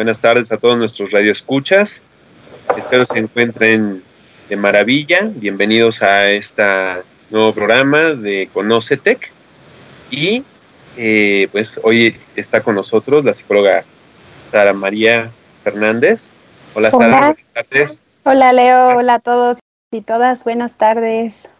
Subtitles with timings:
[0.00, 2.00] Buenas tardes a todos nuestros radioescuchas.
[2.74, 4.02] Espero se encuentren
[4.48, 5.30] de maravilla.
[5.30, 6.62] Bienvenidos a este
[7.28, 9.30] nuevo programa de Conocetec.
[10.10, 10.42] Y
[10.96, 13.84] eh, pues hoy está con nosotros la psicóloga
[14.50, 15.30] Sara María
[15.64, 16.22] Fernández.
[16.72, 18.02] Hola Sara, buenas tardes.
[18.22, 19.58] Hola Leo, hola a todos
[19.92, 21.50] y todas, buenas tardes.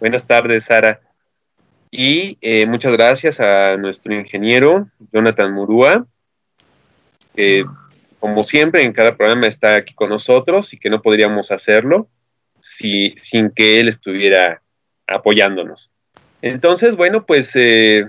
[0.00, 0.98] Buenas tardes Sara.
[1.92, 6.06] Y eh, muchas gracias a nuestro ingeniero Jonathan Murúa,
[7.34, 7.64] que
[8.22, 12.08] como siempre en cada programa está aquí con nosotros y que no podríamos hacerlo
[12.60, 14.62] si, sin que él estuviera
[15.08, 15.90] apoyándonos.
[16.40, 18.06] Entonces, bueno, pues eh,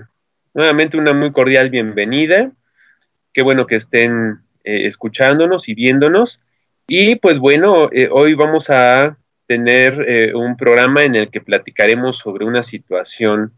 [0.54, 2.52] nuevamente una muy cordial bienvenida.
[3.32, 6.40] Qué bueno que estén eh, escuchándonos y viéndonos.
[6.86, 12.46] Y pues bueno, eh, hoy vamos a tener un programa en el que platicaremos sobre
[12.46, 13.52] una situación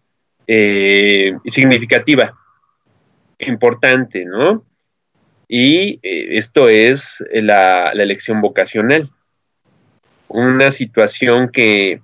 [0.49, 2.35] significativa,
[3.39, 4.65] importante, ¿no?
[5.49, 9.11] Y eh, esto es la, elección vocacional.
[10.29, 12.01] Una situación que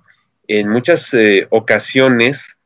[0.47, 2.57] en muchas eh, ocasiones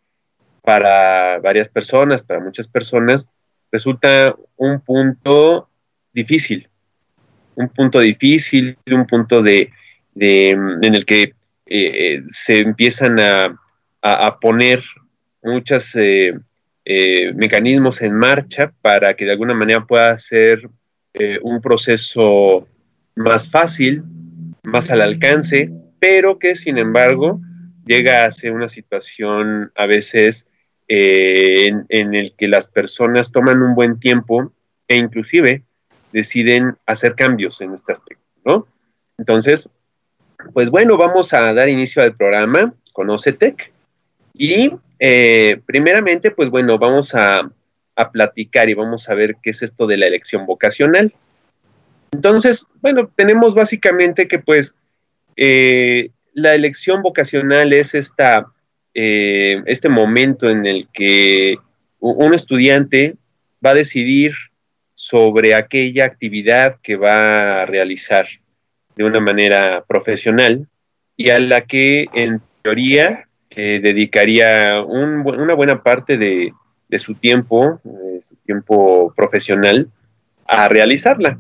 [0.61, 3.30] para varias personas, para muchas personas,
[3.72, 5.70] resulta un punto
[6.14, 6.70] difícil,
[7.55, 9.72] un punto difícil, un punto de,
[10.16, 11.33] en el que
[11.66, 13.59] eh, se empiezan a,
[14.02, 14.83] a poner
[15.42, 16.33] muchas eh,
[17.35, 20.69] mecanismos en marcha para que de alguna manera pueda ser
[21.13, 22.67] eh, un proceso
[23.16, 24.03] más fácil,
[24.63, 27.41] más al alcance, pero que sin embargo
[27.85, 30.48] llega a ser una situación a veces
[30.87, 34.54] eh, en, en, el que las personas toman un buen tiempo
[34.87, 35.64] e inclusive
[36.14, 38.67] deciden hacer cambios en este aspecto, ¿no?
[39.17, 39.69] Entonces,
[40.54, 43.71] pues bueno, vamos a dar inicio al programa Conocetec
[44.33, 47.49] y eh, primeramente, pues bueno, vamos a,
[48.11, 51.11] platicar y vamos a ver qué es esto de la elección vocacional.
[52.11, 54.75] Entonces, bueno, tenemos básicamente que pues
[55.36, 58.52] eh, la elección vocacional es esta,
[58.93, 61.57] eh, este momento en el que
[61.99, 63.15] un estudiante
[63.65, 64.33] va a decidir
[64.93, 68.27] sobre aquella actividad que va a realizar
[68.95, 70.67] de una manera profesional
[71.15, 73.27] y a la que en teoría
[73.61, 76.53] dedicaría una buena parte de,
[76.97, 79.89] su tiempo, su tiempo profesional,
[80.47, 81.37] a realizarla.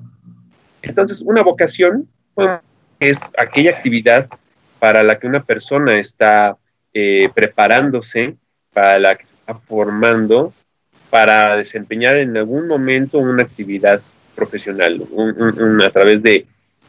[0.81, 2.07] Entonces, una vocación
[2.99, 4.27] es aquella actividad
[4.79, 6.57] para la que una persona está
[6.93, 8.35] eh, preparándose,
[8.73, 10.53] para la que se está formando,
[11.09, 14.01] para desempeñar en algún momento una actividad
[14.35, 15.01] profesional,
[15.83, 16.45] a través de,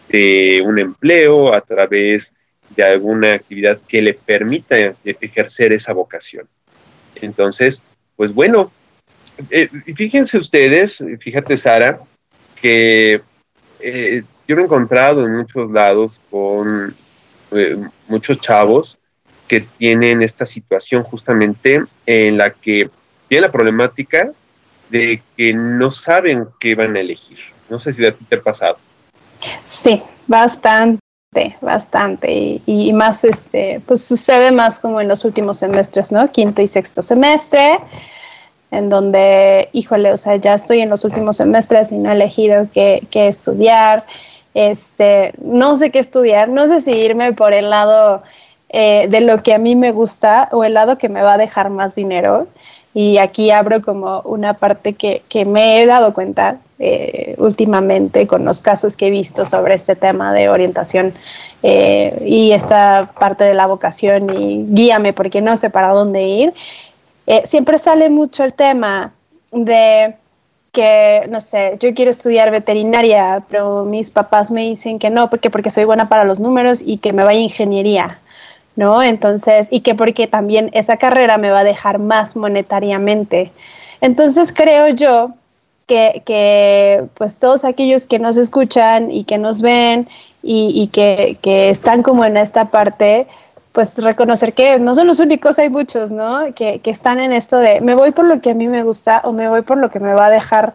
[0.08, 2.34] de, un empleo, a través
[2.70, 6.46] de alguna actividad que le permita ejercer esa vocación.
[7.16, 7.82] Entonces,
[8.16, 8.70] pues bueno,
[9.50, 12.00] eh, fíjense ustedes, fíjate Sara,
[12.60, 13.20] que
[13.80, 16.94] eh, yo lo he encontrado en muchos lados con
[17.52, 17.76] eh,
[18.08, 18.98] muchos chavos
[19.46, 22.90] que tienen esta situación justamente en la que
[23.28, 24.30] tienen la problemática
[24.90, 27.38] de que no saben qué van a elegir.
[27.68, 28.78] No sé si a ti te ha pasado.
[29.82, 31.00] Sí, bastante
[31.60, 32.60] bastante.
[32.66, 37.02] Y, más este pues sucede más como en los últimos semestres no quinto y sexto
[37.02, 37.78] semestre
[38.70, 42.68] en donde híjole o sea ya estoy en los últimos semestres y no he elegido
[42.72, 44.04] qué, estudiar.
[44.54, 48.22] Este no sé qué estudiar no sé si irme por el lado
[48.70, 51.38] eh, de lo que a mí me gusta o el lado que me va a
[51.38, 52.48] dejar más dinero
[52.98, 58.44] y aquí abro como una parte que, que me he dado cuenta eh, últimamente con
[58.44, 61.14] los casos que he visto sobre este tema de orientación
[61.62, 66.54] eh, y esta parte de la vocación y guíame porque no sé para dónde ir,
[67.28, 69.12] eh, siempre sale mucho el tema
[69.52, 70.16] de
[70.72, 75.50] que, no sé, yo quiero estudiar veterinaria, pero mis papás me dicen que no, porque
[75.50, 78.18] porque soy buena para los números y que me vaya a ingeniería.
[78.78, 79.02] ¿No?
[79.02, 83.50] Entonces, y que porque también esa carrera me va a dejar más monetariamente.
[84.00, 85.34] Entonces creo yo
[85.88, 90.08] que, que pues todos aquellos que nos escuchan y que nos ven
[90.44, 93.26] y, que, que, están como en esta parte,
[93.72, 96.54] pues reconocer que no son los únicos, hay muchos, ¿no?
[96.54, 99.22] Que, que, están en esto de me voy por lo que a mí me gusta
[99.24, 100.74] o me voy por lo que me va a dejar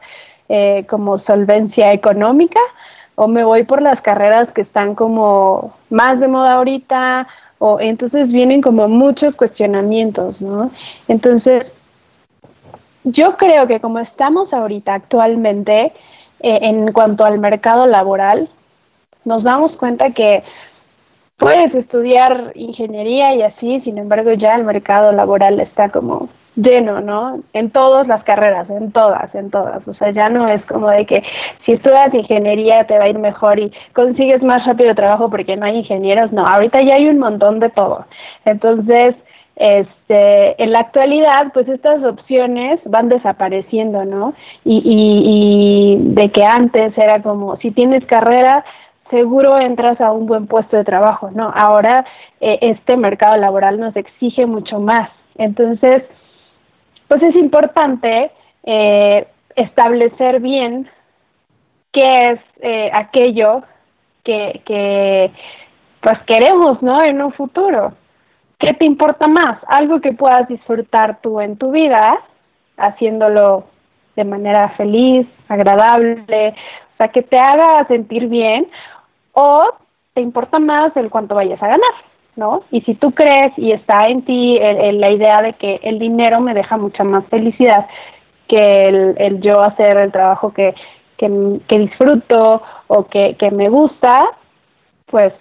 [0.50, 2.60] eh, como solvencia económica
[3.16, 7.28] o me voy por las carreras que están como más de moda ahorita,
[7.60, 10.72] o entonces vienen como muchos cuestionamientos, ¿no?
[11.08, 11.74] Entonces,
[13.04, 15.94] yo creo que como estamos ahorita actualmente
[16.40, 18.50] eh, en cuanto al mercado laboral,
[19.26, 20.44] nos damos cuenta que
[21.38, 27.40] puedes estudiar ingeniería y así, sin embargo ya el mercado laboral está como lleno, ¿no?
[27.54, 29.88] En todas las carreras, en todas, en todas.
[29.88, 31.24] O sea, ya no es como de que
[31.62, 35.66] si estudias ingeniería te va a ir mejor y consigues más rápido trabajo porque no
[35.66, 36.32] hay ingenieros.
[36.32, 38.06] No, ahorita ya hay un montón de todo.
[38.46, 39.16] Entonces,
[39.56, 44.34] este, en la actualidad, pues estas opciones van desapareciendo, ¿no?
[44.64, 48.64] Y, y, y de que antes era como, si tienes carrera,
[49.10, 51.52] seguro entras a un buen puesto de trabajo, ¿no?
[51.56, 52.06] Ahora
[52.42, 55.10] eh, este mercado laboral nos exige mucho más.
[55.38, 56.04] Entonces,
[57.14, 58.32] pues es importante
[58.64, 60.90] eh, establecer bien
[61.92, 63.62] qué es eh, aquello
[64.24, 65.32] que, que
[66.02, 67.04] pues queremos, ¿no?
[67.04, 67.94] En un futuro.
[68.58, 69.60] ¿Qué te importa más?
[69.68, 72.20] Algo que puedas disfrutar tú en tu vida,
[72.78, 73.66] haciéndolo
[74.16, 76.56] de manera feliz, agradable,
[76.94, 78.68] o sea, que te haga sentir bien,
[79.34, 79.70] o
[80.16, 81.94] te importa más el cuánto vayas a ganar.
[82.36, 82.64] ¿No?
[82.72, 86.54] Y si tú crees y está en ti la idea de que el dinero me
[86.54, 87.88] deja mucha más felicidad
[88.48, 90.74] que el, el yo hacer el trabajo que,
[91.18, 94.30] que, que disfruto o que, que me gusta,
[95.08, 95.34] pues,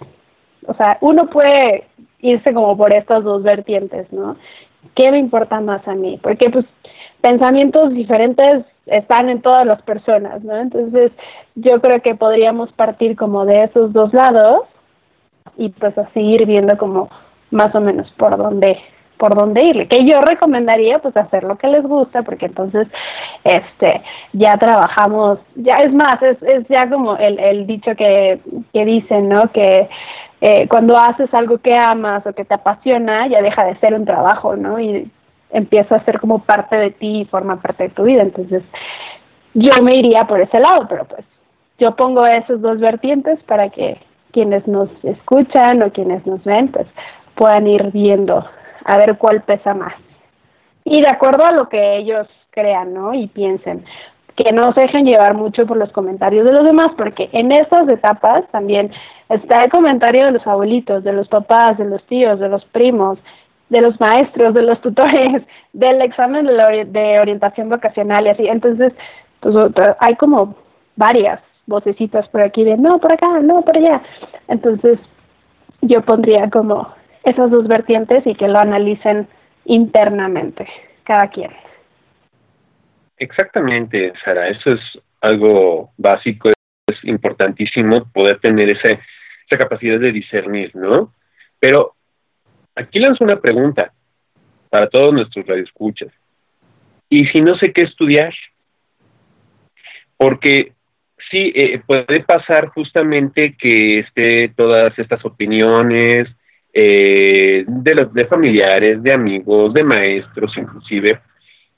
[0.67, 1.85] o sea, uno puede
[2.21, 4.37] irse como por estas dos vertientes, ¿no?
[4.95, 6.19] ¿Qué me importa más a mí?
[6.21, 6.65] Porque, pues,
[7.21, 10.55] pensamientos diferentes están en todas las personas, ¿no?
[10.57, 11.11] Entonces,
[11.55, 14.61] yo creo que podríamos partir como de esos dos lados
[15.57, 17.09] y pues así ir viendo como
[17.51, 18.77] más o menos por dónde
[19.17, 22.87] por dónde irle que yo recomendaría pues hacer lo que les gusta porque entonces
[23.43, 24.01] este
[24.33, 28.39] ya trabajamos ya es más es, es ya como el, el dicho que,
[28.73, 29.87] que dicen no que
[30.45, 34.03] eh, cuando haces algo que amas o que te apasiona ya deja de ser un
[34.03, 35.09] trabajo no y
[35.51, 38.23] empieza a ser como parte de ti y forma parte de tu vida.
[38.23, 38.61] Entonces
[39.53, 41.23] yo me iría por ese lado pero pues
[41.79, 43.97] yo pongo esos dos vertientes para que
[44.33, 46.87] quienes nos escuchan o quienes nos ven, pues
[47.35, 48.45] puedan ir viendo
[48.83, 49.93] a ver cuál pesa más.
[50.83, 53.13] Y de acuerdo a lo que ellos crean, ¿no?
[53.13, 53.85] Y piensen,
[54.35, 57.87] que no se dejen llevar mucho por los comentarios de los demás, porque en estas
[57.87, 58.91] etapas también
[59.29, 63.19] está el comentario de los abuelitos, de los papás, de los tíos, de los primos,
[63.69, 65.43] de los maestros, de los tutores,
[65.73, 68.47] del examen de, orientación vocacional y así.
[68.47, 68.93] Entonces,
[69.39, 69.55] pues
[69.99, 70.55] hay como
[70.95, 74.01] varias vocecitas por aquí de no, por acá, no, por allá.
[74.47, 74.99] Entonces,
[75.81, 76.93] yo pondría como
[77.23, 79.27] esas dos vertientes y que lo analicen
[79.65, 80.67] internamente,
[81.03, 81.51] cada quien.
[83.17, 84.81] Exactamente, Sara, eso es
[85.21, 88.99] algo básico, es importantísimo poder tener ese,
[89.49, 91.13] esa capacidad de discernir, ¿no?
[91.59, 91.93] Pero
[92.75, 93.93] aquí lanzo una pregunta
[94.69, 96.11] para todos nuestros radioescuchas.
[97.09, 98.33] ¿Y si no sé qué estudiar?
[100.17, 100.73] Porque
[101.33, 106.29] sí, eh, puede pasar justamente que esté todas estas opiniones
[106.71, 111.19] eh, de, los, de familiares, de amigos, de maestros inclusive.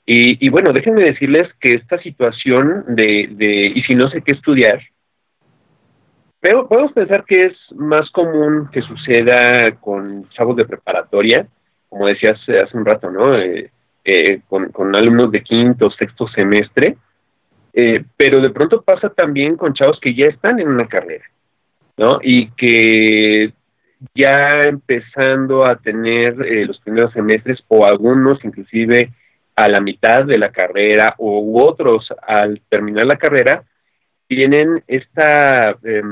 [0.04, 4.36] Y, y, bueno, déjenme decirles que esta situación de, de, y si no sé qué
[4.36, 4.80] estudiar,
[6.38, 11.48] pero podemos pensar que es más común que suceda con chavos de preparatoria,
[11.88, 13.36] como decías hace un rato, ¿no?
[13.36, 13.70] Eh,
[14.04, 16.96] eh, con, con alumnos de quinto, sexto semestre,
[17.78, 21.26] eh, pero de pronto pasa también con chavos que ya están en una carrera,
[21.98, 22.20] ¿no?
[22.22, 23.52] Y que
[24.14, 29.12] ya empezando a tener eh, los primeros semestres o algunos inclusive
[29.54, 33.62] a la mitad de la carrera o u otros al terminar la carrera
[34.26, 36.02] tienen esta eh,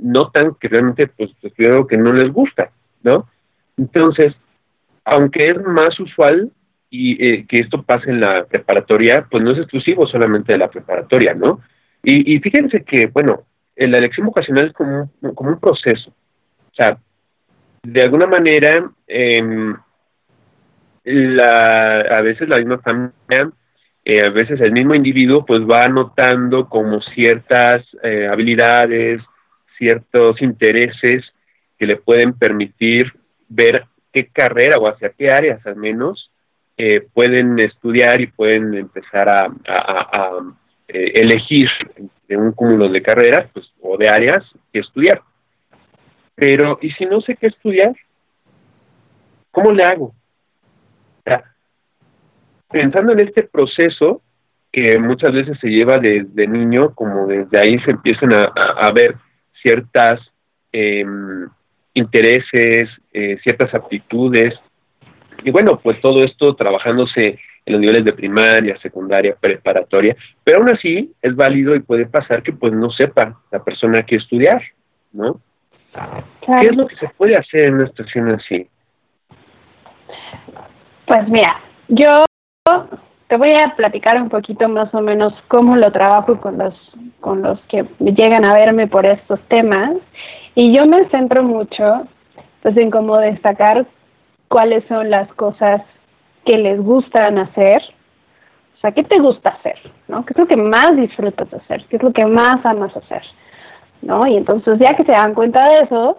[0.00, 2.70] notan que realmente pues algo que no les gusta,
[3.02, 3.28] ¿no?
[3.76, 4.32] Entonces,
[5.04, 6.52] aunque es más usual
[6.90, 10.70] y eh, que esto pase en la preparatoria, pues no es exclusivo solamente de la
[10.70, 11.60] preparatoria, ¿no?
[12.06, 13.44] Y, fíjense que, bueno,
[13.76, 16.10] la elección vocacional es como como un proceso.
[16.10, 16.98] O sea,
[17.82, 19.42] de alguna manera, eh,
[21.04, 23.52] la, a veces la misma familia,
[24.04, 29.22] eh, a veces el mismo individuo, pues va anotando como ciertas eh, habilidades,
[29.78, 31.24] ciertos intereses
[31.78, 33.12] que le pueden permitir
[33.48, 36.30] ver qué carrera o hacia qué áreas al menos
[36.76, 39.48] eh, pueden estudiar y pueden empezar a,
[40.88, 41.68] eh, elegir
[42.28, 45.22] de un cúmulo de carreras pues, o de áreas que estudiar.
[46.34, 47.94] Pero, ¿y si no sé qué estudiar?
[49.50, 50.14] ¿Cómo le hago?
[52.74, 54.20] pensando en este proceso,
[54.72, 59.14] que muchas veces se lleva desde niño, como desde ahí se empiezan a, ver
[59.62, 60.20] ciertas
[60.72, 61.48] em,
[61.94, 64.54] intereses, eh, ciertas aptitudes.
[65.44, 70.70] Y bueno, pues todo esto trabajándose en los niveles de primaria, secundaria, preparatoria, pero aún
[70.70, 74.62] así es válido y puede pasar que pues no sepa la persona que estudiar,
[75.12, 75.40] ¿no?
[76.40, 78.68] ¿Qué es lo que se puede hacer en una situación así?
[81.06, 82.24] Pues mira, yo
[83.28, 86.74] te voy a platicar un poquito más o menos cómo lo trabajo con los
[87.20, 89.96] con los que llegan a verme por estos temas
[90.54, 92.06] y yo me centro mucho
[92.62, 93.86] pues en cómo destacar
[94.54, 95.82] cuáles son las cosas
[96.44, 97.82] que les gustan hacer,
[98.76, 99.76] o sea, ¿qué te gusta hacer?
[100.06, 100.24] ¿no?
[100.24, 101.84] ¿Qué es lo que más disfrutas hacer?
[101.86, 103.22] ¿Qué es lo que más amas hacer?
[104.02, 104.20] ¿no?
[104.28, 106.18] Y entonces ya que se dan cuenta de eso,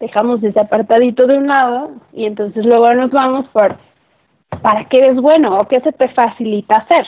[0.00, 3.76] dejamos ese apartadito de un lado y entonces luego nos vamos por
[4.60, 7.06] para qué eres bueno o qué se te facilita hacer,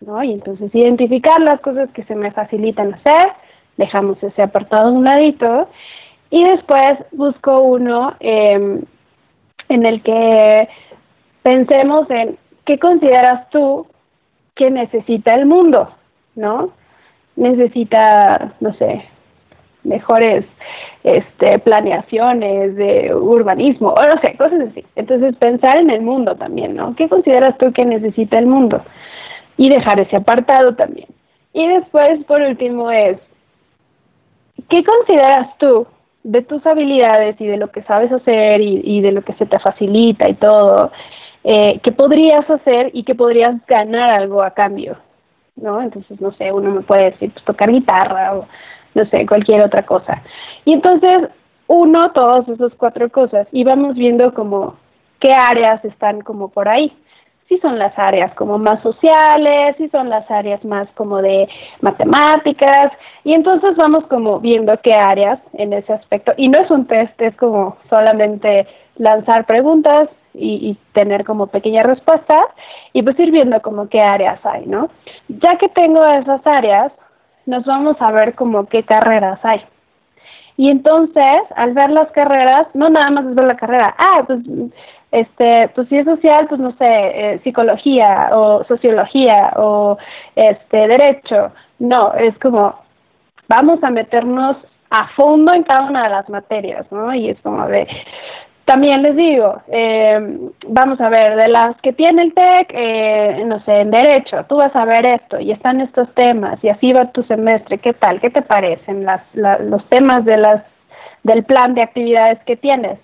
[0.00, 0.24] ¿no?
[0.24, 3.28] Y entonces identificar las cosas que se me facilitan hacer,
[3.76, 5.68] dejamos ese apartado de un ladito
[6.30, 8.82] y después busco uno eh,
[9.74, 10.68] en el que
[11.42, 13.86] pensemos en qué consideras tú
[14.54, 15.90] que necesita el mundo,
[16.36, 16.70] ¿no?
[17.36, 19.04] Necesita, no sé,
[19.82, 20.44] mejores
[21.02, 24.84] este, planeaciones de urbanismo, o no sé, cosas así.
[24.96, 26.94] Entonces, pensar en el mundo también, ¿no?
[26.96, 28.82] ¿Qué consideras tú que necesita el mundo?
[29.56, 31.08] Y dejar ese apartado también.
[31.52, 33.18] Y después, por último, es,
[34.68, 35.86] ¿qué consideras tú
[36.24, 39.58] de tus habilidades y de lo que sabes hacer y, de lo que se te
[39.60, 40.90] facilita y todo,
[41.44, 44.96] eh, que podrías hacer y que podrías ganar algo a cambio?
[45.54, 45.80] ¿No?
[45.80, 48.48] Entonces, no sé, uno me puede decir, pues tocar guitarra o
[48.94, 50.22] no sé, cualquier otra cosa.
[50.64, 51.28] Y entonces,
[51.66, 54.76] uno, todas esas cuatro cosas, y vamos viendo como
[55.20, 56.92] qué áreas están como por ahí.
[57.48, 61.48] Si son las áreas como más sociales, si son las áreas más como de
[61.80, 66.32] matemáticas, y entonces vamos como viendo qué áreas en ese aspecto.
[66.36, 71.84] Y no es un test, es como solamente lanzar preguntas y, y, tener como pequeñas
[71.84, 72.44] respuestas
[72.92, 74.88] y pues ir viendo como qué áreas hay, ¿no?
[75.28, 76.92] Ya que tengo esas áreas,
[77.46, 79.64] nos vamos a ver como qué carreras hay.
[80.56, 84.40] Y entonces, al ver las carreras, no nada más es ver la carrera, ah, pues,
[85.10, 89.96] este, pues si es social, pues no sé, eh, psicología o sociología o
[90.34, 91.52] este, derecho.
[91.78, 92.74] No, es como,
[93.48, 94.56] vamos a meternos
[94.90, 97.14] a fondo en cada una de las materias, ¿no?
[97.14, 97.86] Y es como de,
[98.64, 103.62] también les digo, eh, vamos a ver, de las que tiene el TEC, eh, no
[103.64, 107.12] sé, en Derecho, tú vas a ver esto y están estos temas y así va
[107.12, 108.20] tu semestre, ¿qué tal?
[108.20, 110.62] ¿Qué te parecen las, los temas de las,
[111.22, 112.98] del plan de actividades que tienes?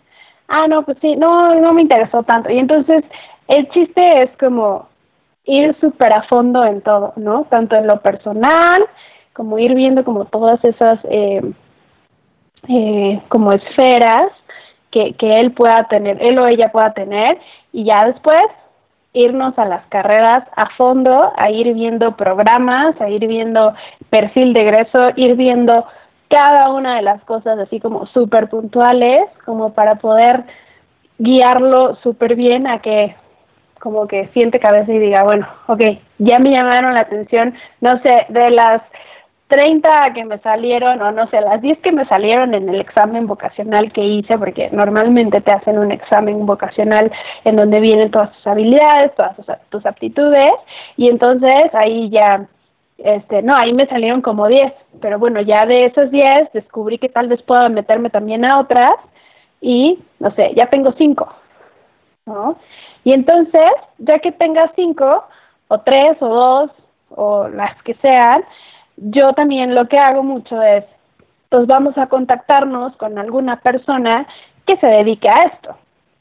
[0.48, 2.50] Ah, no, pues sí, no, no me interesó tanto.
[2.50, 3.04] Y entonces
[3.46, 4.88] el chiste es como
[5.44, 7.44] ir súper a fondo en todo, ¿no?
[7.50, 8.82] Tanto en lo personal,
[9.34, 11.52] como ir viendo como todas esas eh,
[12.68, 14.32] eh, como esferas
[14.90, 17.38] que, que él pueda tener, él o ella pueda tener,
[17.72, 18.42] y ya después
[19.12, 23.74] irnos a las carreras a fondo, a ir viendo programas, a ir viendo
[24.08, 25.84] perfil de egreso, ir viendo
[26.28, 30.44] cada una de las cosas así como súper puntuales, como para poder
[31.18, 33.16] guiarlo súper bien a que
[33.80, 35.80] como que siente cabeza y diga, bueno, ok,
[36.18, 38.82] ya me llamaron la atención, no sé, de las
[39.50, 43.26] 30 que me salieron, o no sé, las 10 que me salieron en el examen
[43.26, 47.10] vocacional que hice, porque normalmente te hacen un examen vocacional
[47.44, 49.36] en donde vienen todas tus habilidades, todas
[49.68, 50.52] tus, aptitudes,
[50.96, 52.46] y entonces ahí ya,
[52.98, 57.08] este, no, ahí me salieron como 10, pero bueno, ya de esas 10 descubrí que
[57.08, 58.94] tal vez pueda meterme también a otras,
[59.60, 61.28] y no sé, ya tengo 5,
[62.26, 62.56] ¿no?
[63.02, 65.24] Y entonces, ya que tengas 5,
[65.68, 66.70] o 3, o 2,
[67.16, 68.44] o las que sean,
[69.00, 70.84] yo también lo que hago mucho es,
[71.48, 74.26] pues vamos a contactarnos con alguna persona
[74.66, 75.76] que se dedique a esto,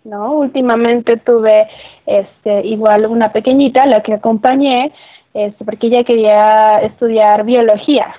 [0.05, 0.33] ¿no?
[0.33, 1.67] Últimamente tuve
[2.05, 4.91] este igual una pequeñita la que acompañé
[5.33, 8.15] este, porque ella quería estudiar biología,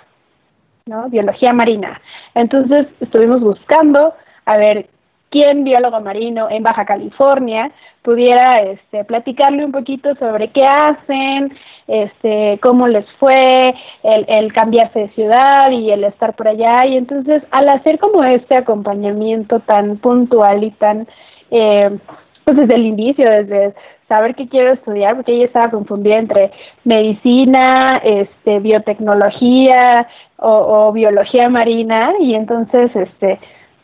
[0.87, 1.09] ¿no?
[1.09, 2.01] Biología marina.
[2.35, 4.15] Entonces estuvimos buscando
[4.45, 4.87] a ver
[5.31, 7.71] quién biólogo marino en Baja California
[8.03, 11.53] pudiera este, platicarle un poquito sobre qué hacen,
[11.91, 16.87] este, cómo les fue, el, el cambiarse de ciudad y el estar por allá.
[16.87, 21.09] Y entonces, al hacer como este acompañamiento tan puntual y tan,
[21.51, 21.99] eh,
[22.45, 23.75] pues desde el inicio, desde
[24.09, 26.51] saber qué quiero estudiar, porque ella estaba confundida entre
[26.85, 33.39] medicina, este, biotecnología o, o biología marina, y entonces, este,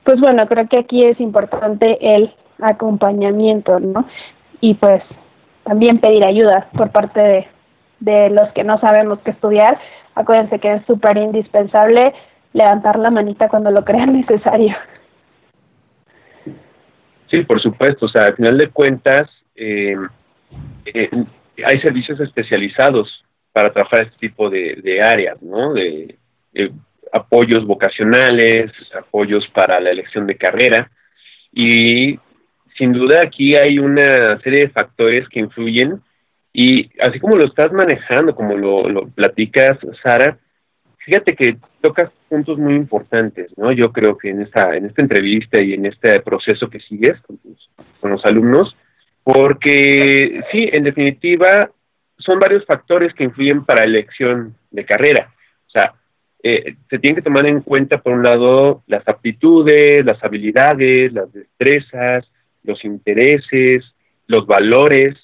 [0.04, 4.06] pues bueno, creo que aquí es importante el acompañamiento, ¿no?
[4.60, 5.02] Y pues
[5.64, 7.55] también pedir ayuda por parte de,
[8.00, 9.78] de los que no sabemos qué estudiar,
[10.14, 12.14] acuérdense que es súper indispensable
[12.52, 14.76] levantar la manita cuando lo crean necesario.
[17.30, 18.06] Sí, por supuesto.
[18.06, 19.96] O sea, al final de cuentas, eh,
[20.86, 21.10] eh,
[21.64, 25.72] hay servicios especializados para trabajar este tipo de, áreas, ¿no?
[25.72, 26.16] De,
[27.12, 30.90] apoyos vocacionales, apoyos para la elección de carrera.
[31.52, 32.18] Y
[32.76, 36.02] sin duda aquí hay una serie de factores que influyen
[36.58, 40.38] y así como lo estás manejando, como lo, platicas, Sara,
[40.96, 43.72] fíjate que tocas puntos muy importantes, ¿no?
[43.72, 47.38] Yo creo que en esta, en esta entrevista y en este proceso que sigues con,
[48.00, 48.74] con los alumnos,
[49.22, 51.70] porque sí, en definitiva,
[52.16, 55.34] son varios factores que influyen para elección de carrera.
[55.66, 55.92] O sea,
[56.42, 61.30] eh, se tienen que tomar en cuenta, por un lado, las aptitudes, las habilidades, las
[61.34, 62.24] destrezas,
[62.62, 63.84] los intereses,
[64.26, 65.16] los valores,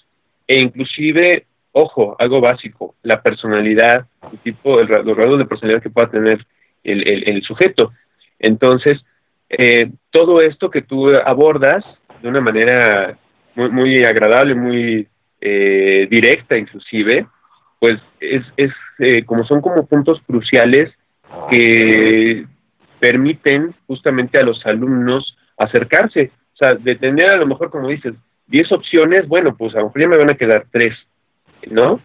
[0.53, 5.89] e inclusive, ojo, algo básico, la personalidad, el tipo, el, los rasgos de personalidad que
[5.89, 6.47] pueda tener
[6.85, 7.93] el, el, sujeto.
[8.39, 9.03] Entonces,
[9.49, 11.83] eh, todo esto que tú abordas
[12.21, 13.17] de una manera
[13.55, 15.09] muy, muy agradable, muy
[15.41, 17.27] eh, directa inclusive,
[17.81, 20.93] pues es, es eh, como son como puntos cruciales
[21.51, 22.45] que
[23.01, 28.13] permiten justamente a los alumnos acercarse, o sea, de tener a lo mejor, como dices,
[28.53, 30.95] 10 opciones, bueno, pues a lo mejor ya me van a quedar tres,
[31.71, 32.01] ¿no?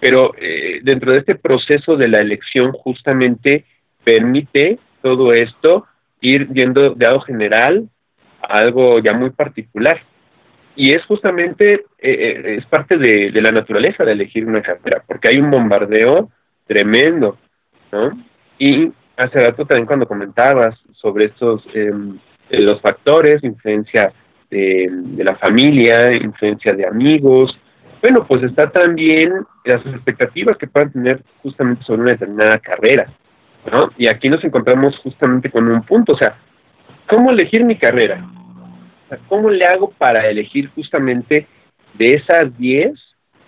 [0.00, 3.64] Pero eh, dentro de este proceso de la elección justamente
[4.04, 5.86] permite todo esto
[6.20, 7.88] ir yendo de algo general
[8.40, 10.00] a algo ya muy particular
[10.78, 15.28] y es justamente, eh, eh, es parte de, la naturaleza de elegir una carrera, porque
[15.28, 16.30] hay un bombardeo
[16.68, 17.36] tremendo,
[17.90, 18.12] ¿no?
[18.60, 22.16] Y hace rato también cuando comentabas sobre estos, em,
[22.50, 24.12] los factores, influencia
[24.50, 27.58] de, la familia, influencia de amigos,
[28.00, 29.32] bueno, pues está también
[29.64, 33.12] las expectativas que puedan tener justamente sobre una determinada carrera,
[33.70, 33.90] ¿no?
[33.98, 36.36] Y aquí nos encontramos justamente con un punto, o sea,
[37.08, 38.24] ¿cómo elegir mi carrera?
[39.28, 41.46] ¿cómo le hago para elegir justamente
[41.94, 42.92] de esas 10,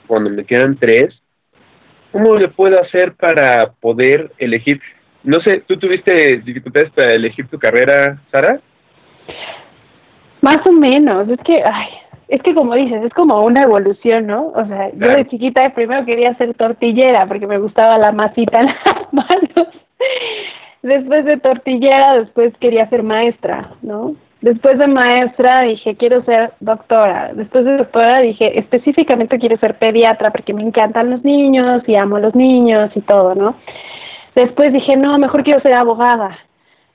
[0.06, 1.14] cuando me quedan 3,
[2.12, 4.80] cómo le puedo hacer para poder elegir?
[5.22, 8.60] No sé, ¿tú tuviste dificultades para elegir tu carrera, Sara?
[10.42, 11.88] Más o menos, es que, ay,
[12.28, 14.52] es que como dices, es como una evolución, ¿no?
[14.54, 18.66] O sea, yo de chiquita primero quería ser tortillera porque me gustaba la masita en
[18.66, 18.76] las
[19.12, 19.68] manos.
[20.82, 24.14] Después de tortillera, después quería ser maestra, ¿no?
[24.40, 27.32] Después de maestra dije, quiero ser doctora.
[27.34, 32.16] Después de doctora dije, específicamente quiero ser pediatra porque me encantan los niños y amo
[32.16, 33.56] a los niños y todo, ¿no?
[34.34, 36.38] Después dije, no, mejor quiero ser abogada.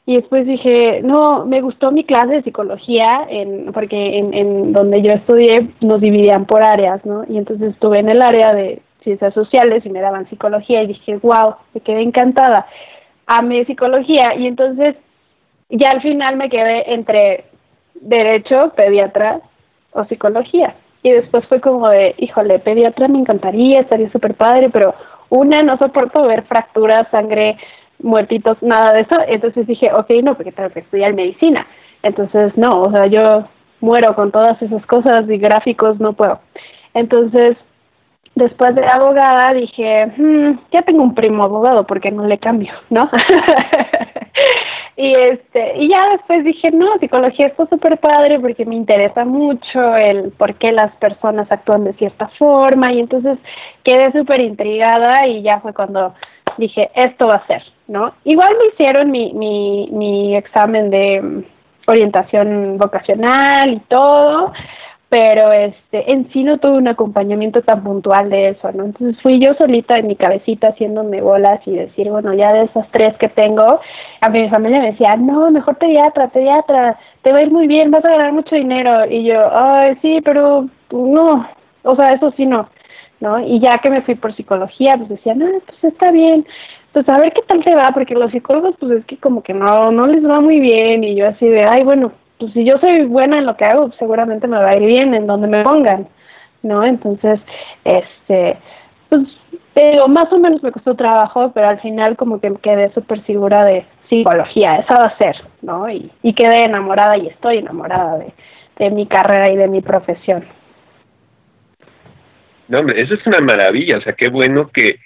[0.07, 5.01] Y después dije, no, me gustó mi clase de psicología, en, porque en, en donde
[5.01, 7.23] yo estudié nos dividían por áreas, ¿no?
[7.27, 11.17] Y entonces estuve en el área de ciencias sociales y me daban psicología y dije,
[11.23, 12.67] wow, me quedé encantada.
[13.25, 14.95] Amé psicología y entonces
[15.69, 17.45] ya al final me quedé entre
[17.95, 19.41] derecho, pediatra
[19.91, 20.75] o psicología.
[21.01, 24.93] Y después fue como de, híjole, pediatra me encantaría, estaría súper padre, pero
[25.29, 27.57] una, no soporto ver fracturas, sangre,
[27.99, 29.15] muertitos, nada de eso.
[29.27, 31.65] Entonces dije, ok, no, porque tengo que estudiar medicina.
[32.03, 33.47] Entonces, no, o sea, yo
[33.81, 36.39] muero con todas esas cosas y gráficos, no puedo.
[36.93, 37.57] Entonces,
[38.35, 43.09] después de abogada dije, hmm, ya tengo un primo abogado, porque no le cambio, no?
[44.97, 49.95] y este y ya después dije no psicología está súper padre porque me interesa mucho
[49.95, 53.37] el por qué las personas actúan de cierta forma y entonces
[53.83, 56.13] quedé súper intrigada y ya fue cuando
[56.57, 61.43] dije esto va a ser no igual me hicieron mi mi mi examen de mm,
[61.87, 64.51] orientación vocacional y todo
[65.09, 68.85] pero este en sí no tuve un acompañamiento tan puntual de eso, ¿no?
[68.85, 72.85] Entonces fui yo solita en mi cabecita haciéndome bolas y decir, bueno, ya de esas
[72.91, 73.79] tres que tengo,
[74.19, 77.91] a mi familia me decía, no, mejor pediatra, pediatra, te va a ir muy bien,
[77.91, 79.05] vas a ganar mucho dinero.
[79.09, 81.47] Y yo, ay, sí, pero no,
[81.83, 82.67] o sea, eso sí no,
[83.19, 83.39] ¿no?
[83.39, 86.45] Y ya que me fui por psicología, pues decía, no, pues está bien,
[86.95, 89.53] pues a ver qué tal te va, porque los psicólogos, pues es que como que
[89.53, 92.77] no, no les va muy bien, y yo así de, ay, bueno, pues si yo
[92.77, 95.61] soy buena en lo que hago, seguramente me va a ir bien en donde me
[95.61, 96.07] pongan,
[96.63, 96.85] ¿no?
[96.85, 97.41] Entonces,
[97.83, 98.57] este,
[99.09, 99.23] pues,
[99.73, 103.25] pero más o menos me costó trabajo, pero al final como que me quedé súper
[103.25, 105.89] segura de psicología, esa va a ser, ¿no?
[105.89, 108.31] Y, y quedé enamorada y estoy enamorada de,
[108.77, 110.45] de mi carrera y de mi profesión.
[112.69, 114.99] No, hombre, eso es una maravilla, o sea, qué bueno que,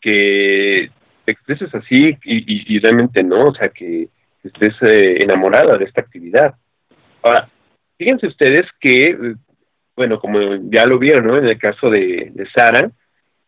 [0.00, 0.88] que
[1.26, 4.08] expreses así y, y, realmente no, o sea, que
[4.42, 6.54] estés eh, enamorada de esta actividad.
[7.22, 7.48] Ahora,
[7.96, 9.34] fíjense ustedes que,
[9.96, 11.38] bueno, como ya lo vieron, ¿no?
[11.38, 12.90] En el caso de, Sara,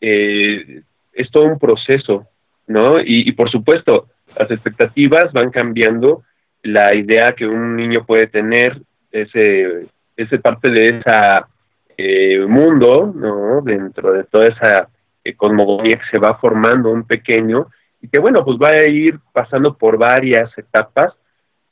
[0.01, 0.83] eh,
[1.13, 2.29] es todo un proceso,
[2.67, 3.01] ¿no?
[3.01, 4.09] Y, y, por supuesto,
[4.39, 6.23] las expectativas van cambiando,
[6.63, 8.81] la idea que un niño puede tener,
[9.15, 11.49] ese, ese parte de esa
[11.97, 13.63] eh, mundo, ¿no?
[13.63, 14.89] Dentro de toda esa
[15.25, 17.69] eh, cosmogonía que se va formando un pequeño
[18.01, 21.15] y que, bueno, pues va a ir pasando por varias etapas,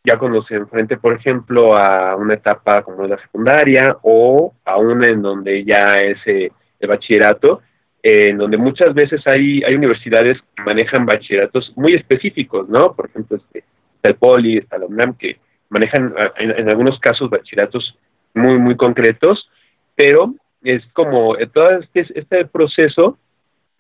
[0.03, 5.07] ya cuando se enfrente, por ejemplo, a una etapa como la secundaria o a una
[5.07, 7.61] en donde ya es eh, el bachillerato,
[8.03, 12.95] eh, en donde muchas veces hay, hay universidades que manejan bachilleratos muy específicos, ¿no?
[12.95, 13.65] Por ejemplo, este,
[14.03, 15.39] está el que
[15.69, 17.97] manejan en, en algunos casos bachilleratos
[18.35, 19.49] muy, muy concretos,
[19.95, 23.19] pero es como todo este, este proceso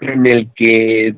[0.02, 1.14] en el que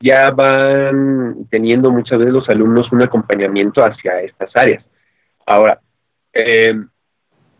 [0.00, 4.84] ya van teniendo muchas veces los alumnos un acompañamiento hacia estas áreas.
[5.46, 5.80] Ahora,
[6.32, 6.74] eh,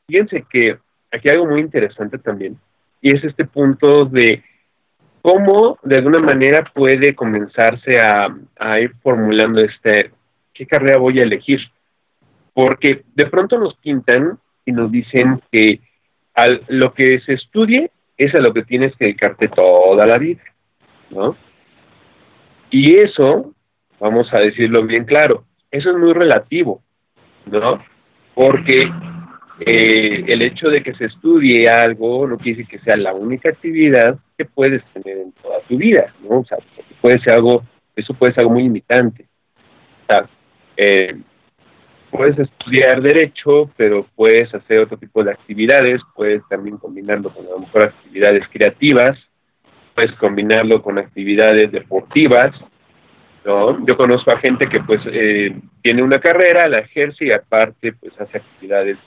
[0.07, 0.79] fíjense que
[1.11, 2.57] aquí hay algo muy interesante también,
[3.01, 4.42] y es este punto de
[5.20, 10.11] cómo de alguna manera puede comenzarse a, a ir formulando este,
[10.53, 11.61] ¿qué carrera voy a elegir?
[12.55, 15.81] Porque de pronto nos pintan y nos dicen que
[16.35, 20.42] al, lo que se estudie es a lo que tienes que dedicarte toda la vida,
[21.12, 21.37] ¿no?
[22.70, 23.55] Y eso,
[24.01, 26.83] vamos a decirlo bien claro, eso es muy relativo,
[27.46, 27.83] ¿no?
[28.35, 28.90] Porque
[29.61, 33.51] eh, el hecho de que se estudie algo no quiere decir que sea la única
[33.51, 36.40] actividad que puedes tener en toda tu vida, ¿no?
[36.40, 36.59] O sea,
[37.01, 37.62] puede ser algo,
[37.94, 39.27] eso puede ser algo muy limitante.
[40.09, 40.27] O
[40.77, 41.16] eh,
[42.11, 47.51] puedes estudiar derecho, pero puedes hacer otro tipo de actividades, puedes también combinarlo con a
[47.51, 49.18] lo mejor actividades creativas,
[49.94, 52.50] puedes combinarlo con actividades deportivas,
[53.44, 53.85] ¿no?
[53.87, 58.12] Yo conozco a gente que pues eh, tiene una carrera, la ejerce y aparte pues
[58.20, 58.98] hace actividades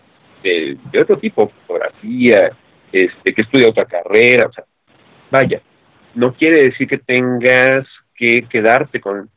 [0.44, 2.52] de, otro tipo, fotografía,
[2.92, 4.64] este, que estudia otra carrera, o sea,
[5.32, 5.62] vaya,
[6.14, 9.30] no quiere decir que tengas que quedarte con,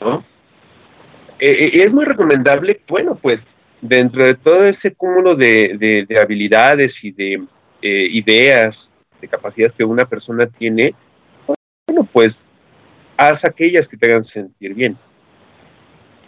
[0.00, 0.24] ¿no?
[1.38, 3.40] Eh, es muy recomendable, bueno, pues
[3.80, 7.42] dentro de todo ese cúmulo de, de, de habilidades y de
[7.82, 8.76] eh, ideas,
[9.22, 10.94] de capacidades que una persona tiene,
[11.86, 12.34] bueno, pues
[13.16, 14.98] haz aquellas que te hagan sentir bien.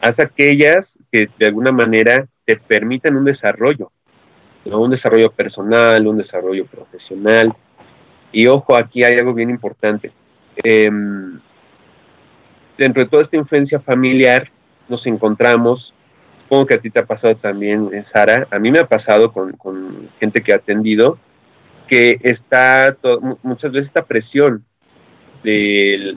[0.01, 3.91] Haz aquellas que de alguna manera te permitan un desarrollo,
[4.65, 4.81] ¿no?
[4.81, 7.53] un desarrollo personal, un desarrollo profesional.
[8.33, 10.13] Y ojo, aquí hay algo bien importante.
[10.63, 10.89] Eh,
[12.79, 14.51] dentro de toda esta influencia familiar,
[14.89, 15.93] nos encontramos,
[16.43, 20.11] supongo que a ti te ha pasado también, Sara, a mí me ha pasado con
[20.21, 21.19] gente que ha atendido,
[21.89, 22.97] que está
[23.43, 24.65] muchas veces esta presión
[25.43, 26.17] de,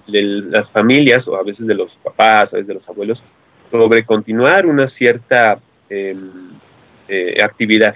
[0.49, 3.21] las familias, o a veces de los papás, a veces de los abuelos,
[3.69, 6.15] sobre continuar una cierta eh,
[7.09, 7.95] eh, actividad,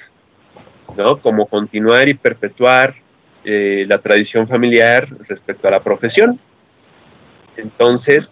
[0.98, 1.22] ¿no?
[1.22, 2.96] Como continuar y perpetuar
[3.44, 6.40] eh, la tradición familiar respecto a la profesión.
[7.58, 8.28] Entonces,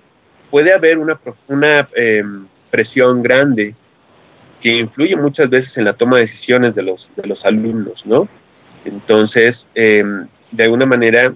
[0.52, 2.24] puede haber una, una eh,
[2.70, 3.76] presión grande
[4.62, 8.28] que influye muchas veces en la toma de decisiones de los, de los alumnos, ¿no?
[8.86, 10.04] Entonces, eh,
[10.52, 11.34] de alguna manera,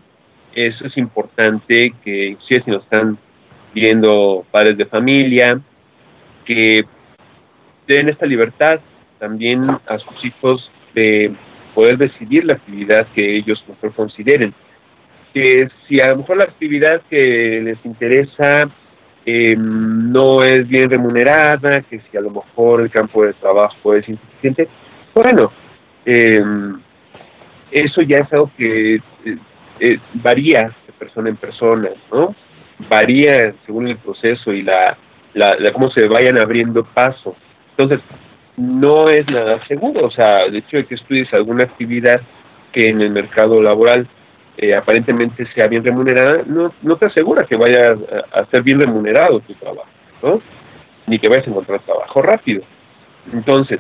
[0.54, 3.18] eso es importante que, si es si nos están
[3.74, 5.60] viendo padres de familia,
[6.46, 6.84] que
[7.88, 8.80] den esta libertad
[9.20, 11.34] también a sus hijos de
[11.74, 14.54] poder decidir la actividad que ellos mejor consideren.
[15.34, 18.70] Que si a lo mejor la actividad que les interesa
[19.26, 24.08] eh, no es bien remunerada, que si a lo mejor el campo de trabajo es
[24.08, 24.68] insuficiente,
[25.16, 25.52] bueno,
[26.06, 26.42] eh,
[27.74, 29.02] eso ya es algo que eh,
[29.80, 32.36] eh, varía de persona en persona, ¿no?
[32.90, 34.98] Varía según el proceso y la,
[35.34, 37.36] la, cómo se vayan abriendo paso.
[37.72, 38.02] Entonces,
[38.58, 42.22] no es nada seguro, o sea, de hecho de que estudies alguna actividad
[42.72, 44.08] que en el mercado laboral
[44.58, 47.96] eh, aparentemente sea bien remunerada, no, no te asegura que vaya
[48.34, 49.90] a, a, ser bien remunerado tu trabajo,
[50.22, 50.42] ¿no?
[51.08, 52.64] Ni que vayas a encontrar trabajo rápido.
[53.32, 53.80] Entonces,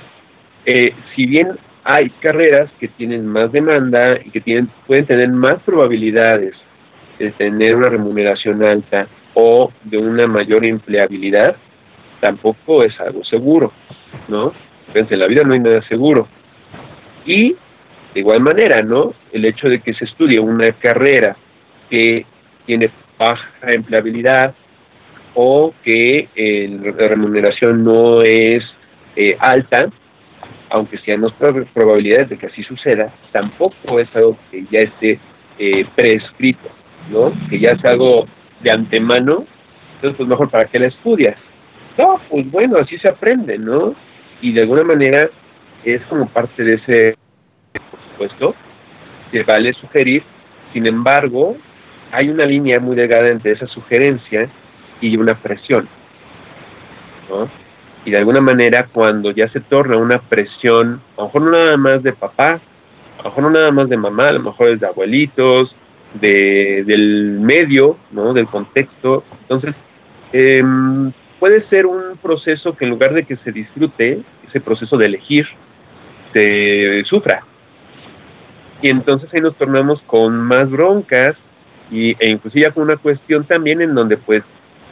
[0.66, 5.56] eh, si bien hay carreras que tienen más demanda y que tienen, pueden tener más
[5.65, 6.54] probabilidades
[7.19, 11.56] de tener una remuneración alta o de una mayor empleabilidad,
[12.22, 13.74] tampoco es algo seguro,
[14.28, 14.54] ¿no?
[14.88, 16.28] Fíjense, en la vida no hay nada seguro.
[17.26, 17.56] Y
[18.13, 19.13] de igual manera, ¿no?
[19.32, 21.36] El hecho de que se estudie una carrera
[21.89, 22.26] que
[22.65, 24.54] tiene baja empleabilidad
[25.36, 28.63] o que eh, la remuneración no es
[29.15, 29.89] eh, alta,
[30.74, 35.20] aunque sean nuestras probabilidades de que así suceda, tampoco es algo que ya esté
[35.60, 36.68] eh, prescrito,
[37.12, 37.32] ¿no?
[37.48, 38.26] Que ya es algo
[38.62, 39.46] de antemano,
[39.96, 41.38] entonces pues mejor para qué la estudias.
[41.96, 43.94] No, pues bueno, así se aprende, ¿no?
[44.42, 45.30] Y de alguna manera
[45.86, 47.16] es como parte de ese,
[47.92, 48.56] por supuesto,
[49.32, 50.24] que vale sugerir
[50.74, 51.56] Sin embargo,
[52.12, 54.50] hay una línea muy delgada entre esa sugerencia
[55.02, 55.88] y una presión.
[57.30, 57.62] ¿no?
[58.06, 61.78] Y de alguna manera, cuando ya se torna una presión, a lo mejor no nada
[61.78, 62.60] más de papá,
[63.18, 65.76] a lo mejor no nada más de mamá, a lo mejor es de abuelitos,
[66.13, 68.34] de, del medio, ¿no?
[68.34, 69.24] del contexto.
[69.42, 69.74] Entonces,
[70.34, 75.06] em, puede ser un proceso que en lugar de que se disfrute, ese proceso de
[75.06, 75.46] elegir,
[76.34, 77.46] se sufra.
[78.82, 81.36] Y entonces ahí nos tornamos con más broncas
[81.89, 84.44] y, e inclusive con una cuestión también en donde pues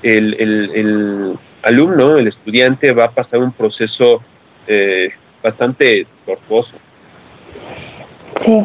[0.01, 4.21] el, el, alumno, el estudiante va a pasar un proceso
[4.67, 5.09] eh,
[5.43, 6.73] bastante tortuoso.
[8.45, 8.59] Sí,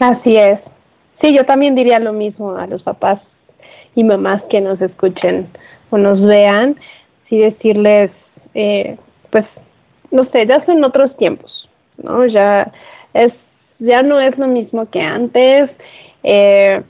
[0.00, 0.60] así es.
[1.22, 3.20] Sí, yo también diría lo mismo a los papás
[3.94, 5.48] y mamás que nos escuchen
[5.90, 6.76] o nos vean,
[7.28, 8.10] sí decirles,
[8.54, 8.96] eh,
[9.30, 9.44] pues,
[10.10, 11.68] no sé, ya son otros tiempos,
[12.02, 12.26] ¿no?
[12.26, 12.72] Ya
[13.14, 13.32] es,
[13.78, 15.70] ya no es lo mismo que antes.
[16.22, 16.82] Eh,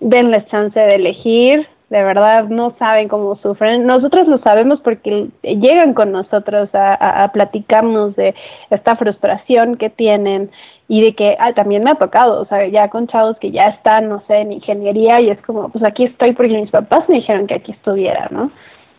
[0.00, 3.86] denles chance de elegir, de verdad no saben cómo sufren.
[3.86, 8.34] Nosotros lo sabemos porque llegan con nosotros a, a, platicarnos de
[8.70, 10.50] esta frustración que tienen
[10.88, 13.62] y de que ah, también me ha tocado, o sea, ya con chavos que ya
[13.62, 17.16] están, no sé, en ingeniería y es como, pues aquí estoy porque mis papás me
[17.16, 18.50] dijeron que aquí estuviera, ¿no?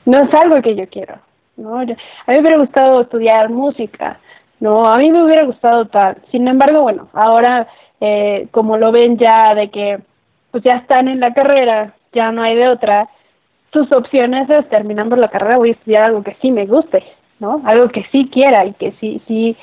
[0.06, 1.15] No es algo que yo quiero,
[1.58, 1.80] ¿no?
[1.80, 1.95] a mí
[2.28, 4.19] me hubiera gustado estudiar música,
[4.60, 4.86] ¿no?
[4.86, 6.17] A mí me hubiera gustado tal.
[6.32, 7.67] Sin embargo, bueno, ahora
[8.00, 10.00] eh, como lo ven ya de que
[10.52, 13.08] pues ya están en la carrera, ya no hay de otra,
[13.71, 17.03] sus opciones es terminando la carrera voy a estudiar algo que sí me guste,
[17.39, 17.62] ¿no?
[17.65, 19.56] Algo que sí quiera y que sí, sí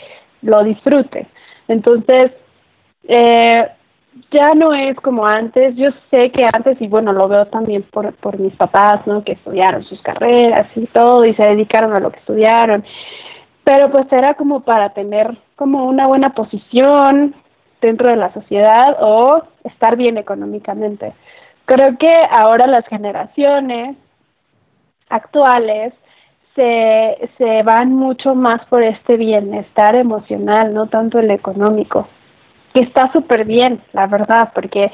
[0.42, 1.26] lo disfrute.
[1.66, 2.32] Entonces,
[3.08, 3.68] eh,
[4.30, 5.74] ya no es como antes.
[5.74, 9.24] Yo sé que antes, y bueno, lo veo también por, por mis papás, ¿no?
[9.24, 12.84] Que estudiaron sus carreras y todo y se dedicaron a lo que estudiaron.
[13.64, 17.34] Pero pues era como para tener como una buena posición
[17.80, 21.14] dentro de la sociedad o estar bien económicamente.
[21.66, 23.96] Creo que ahora las generaciones
[25.08, 25.94] actuales
[26.54, 32.06] se, se van mucho más por este bienestar emocional, no tanto el económico,
[32.72, 34.90] que está súper bien, la verdad, porque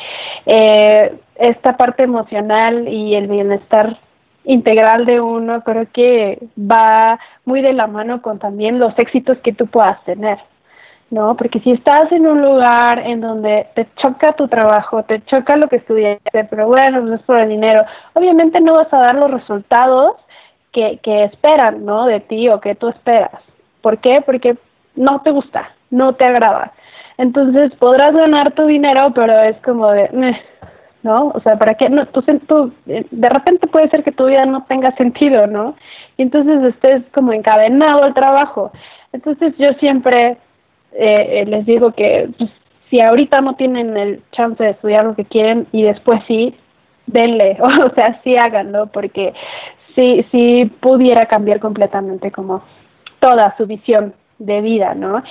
[0.47, 3.99] eh, esta parte emocional y el bienestar
[4.45, 9.53] integral de uno creo que va muy de la mano con también los éxitos que
[9.53, 10.39] tú puedas tener.
[11.11, 11.37] ¿No?
[11.37, 15.69] Porque si estás en un lugar en donde te choca tu trabajo, te choca lo
[15.69, 19.31] que estudiaste, pero bueno, no es por el dinero, obviamente no vas a dar los
[19.31, 20.17] resultados
[20.73, 22.07] que, que esperan, ¿no?
[22.07, 23.43] De ti o que tú esperas.
[23.83, 24.23] ¿Por qué?
[24.25, 24.57] Porque
[24.95, 26.73] no te gusta, no te agrada.
[27.19, 30.09] Entonces podrás ganar tu dinero, pero es como de,
[31.03, 31.33] ¿no?
[31.35, 31.89] O sea, ¿para qué?
[31.89, 35.75] No, tú, tú, de repente puede ser que tu vida no tenga sentido, ¿no?
[36.17, 38.71] Y entonces estés como encadenado al trabajo.
[39.13, 40.39] Entonces yo siempre
[40.93, 42.51] eh, les digo que pues,
[42.91, 46.55] si ahorita no tienen el chance de estudiar lo que quieren y después sí,
[47.07, 49.33] denle, o sea, sí háganlo, porque
[49.97, 52.63] sí, sí pudiera cambiar completamente como
[53.21, 55.23] toda su visión de vida, ¿no?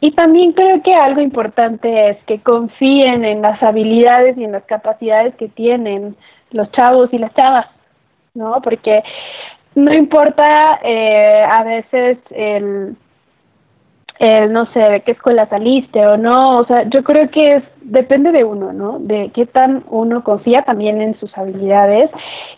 [0.00, 4.64] Y también creo que algo importante es que confíen en las habilidades y en las
[4.64, 6.14] capacidades que tienen
[6.50, 7.66] los chavos y las chavas,
[8.34, 8.60] ¿no?
[8.62, 9.02] Porque
[9.74, 12.96] no importa eh, a veces el
[14.20, 17.62] eh, no sé, de qué escuela saliste o no, o sea, yo creo que es,
[17.82, 18.98] depende de uno, ¿no?
[18.98, 22.10] De qué tan uno confía también en sus habilidades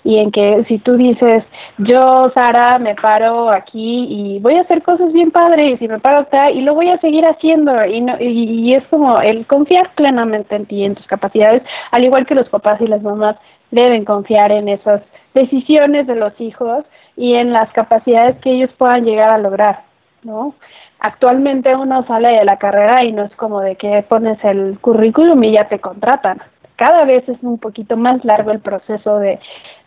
[0.02, 1.44] y en que si tú dices,
[1.76, 6.22] yo, Sara, me paro aquí y voy a hacer cosas bien padres y me paro
[6.22, 10.56] acá y lo voy a seguir haciendo y, no, y, es como el confiar plenamente
[10.56, 13.36] en ti, y en tus capacidades, al igual que los papás y las mamás
[13.70, 15.02] deben confiar en esas
[15.34, 19.82] decisiones de los hijos y en las capacidades que ellos puedan llegar a lograr,
[20.22, 20.54] ¿no?
[21.00, 25.42] Actualmente uno sale de la carrera y no es como de que pones el currículum
[25.44, 26.40] y ya te contratan.
[26.76, 29.38] Cada vez es un poquito más largo el proceso de,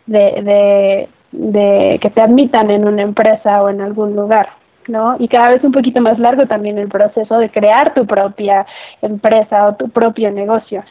[0.06, 4.48] de, de, que te admitan en una empresa o en algún lugar.
[4.86, 5.16] ¿no?
[5.18, 8.66] Y cada vez un poquito más largo también el proceso de crear tu propia
[9.00, 10.84] empresa o tu propio negocio.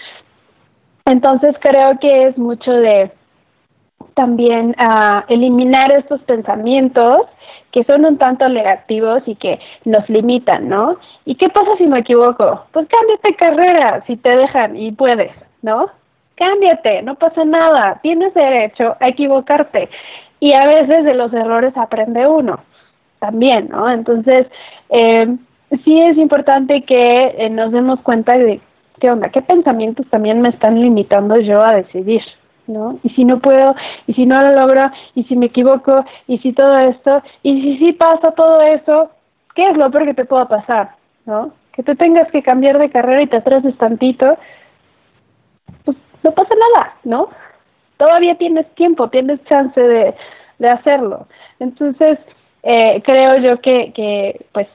[1.05, 3.11] Entonces creo que es mucho de
[4.15, 7.17] también uh, eliminar estos pensamientos
[7.73, 10.97] que son un tanto negativos y que nos limitan, ¿no?
[11.25, 12.65] ¿Y qué pasa si me equivoco?
[12.71, 15.31] Pues cámbiate carrera si te dejan y puedes,
[15.63, 15.87] ¿no?
[16.35, 19.89] Cámbiate, no pasa nada, tienes derecho a equivocarte.
[20.39, 22.59] Y a veces de los errores aprende uno
[23.19, 23.89] también, ¿no?
[23.89, 24.45] Entonces,
[24.89, 25.35] eh,
[25.83, 28.61] sí es importante que eh, nos demos cuenta de
[28.99, 32.21] qué onda, qué pensamientos también me están limitando yo a decidir,
[32.67, 32.99] ¿no?
[33.03, 33.75] Y si no puedo,
[34.07, 34.81] y si no lo logro,
[35.15, 39.11] y si me equivoco, y si todo esto, y si sí pasa todo eso,
[39.55, 40.95] ¿qué es lo peor que te pueda pasar,
[41.25, 41.53] ¿no?
[41.73, 44.37] Que te tengas que cambiar de carrera y te atrases tantito,
[45.83, 47.29] pues no pasa nada, ¿no?
[47.97, 50.13] Todavía tienes tiempo, tienes chance de,
[50.59, 51.27] de hacerlo.
[51.59, 52.19] Entonces,
[52.63, 54.67] eh, creo yo que, que pues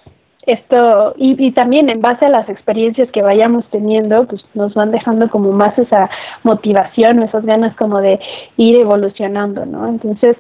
[0.53, 4.91] esto y, y, también en base a las experiencias que vayamos teniendo pues nos van
[4.91, 6.09] dejando como más esa
[6.43, 8.19] motivación esas ganas como de
[8.57, 10.37] ir evolucionando no entonces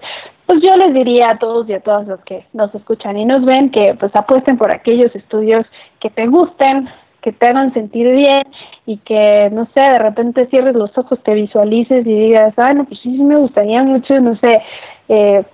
[0.46, 3.44] pues yo les diría a todos y a todas los que nos escuchan y nos
[3.44, 5.66] ven que pues apuesten por aquellos estudios
[6.00, 6.88] que te gusten
[7.20, 8.44] que te hagan sentir bien
[8.86, 12.84] y que no sé de repente cierres los ojos te visualices y digas ah no
[12.84, 14.62] pues sí, sí me gustaría mucho no sé
[15.08, 15.44] eh,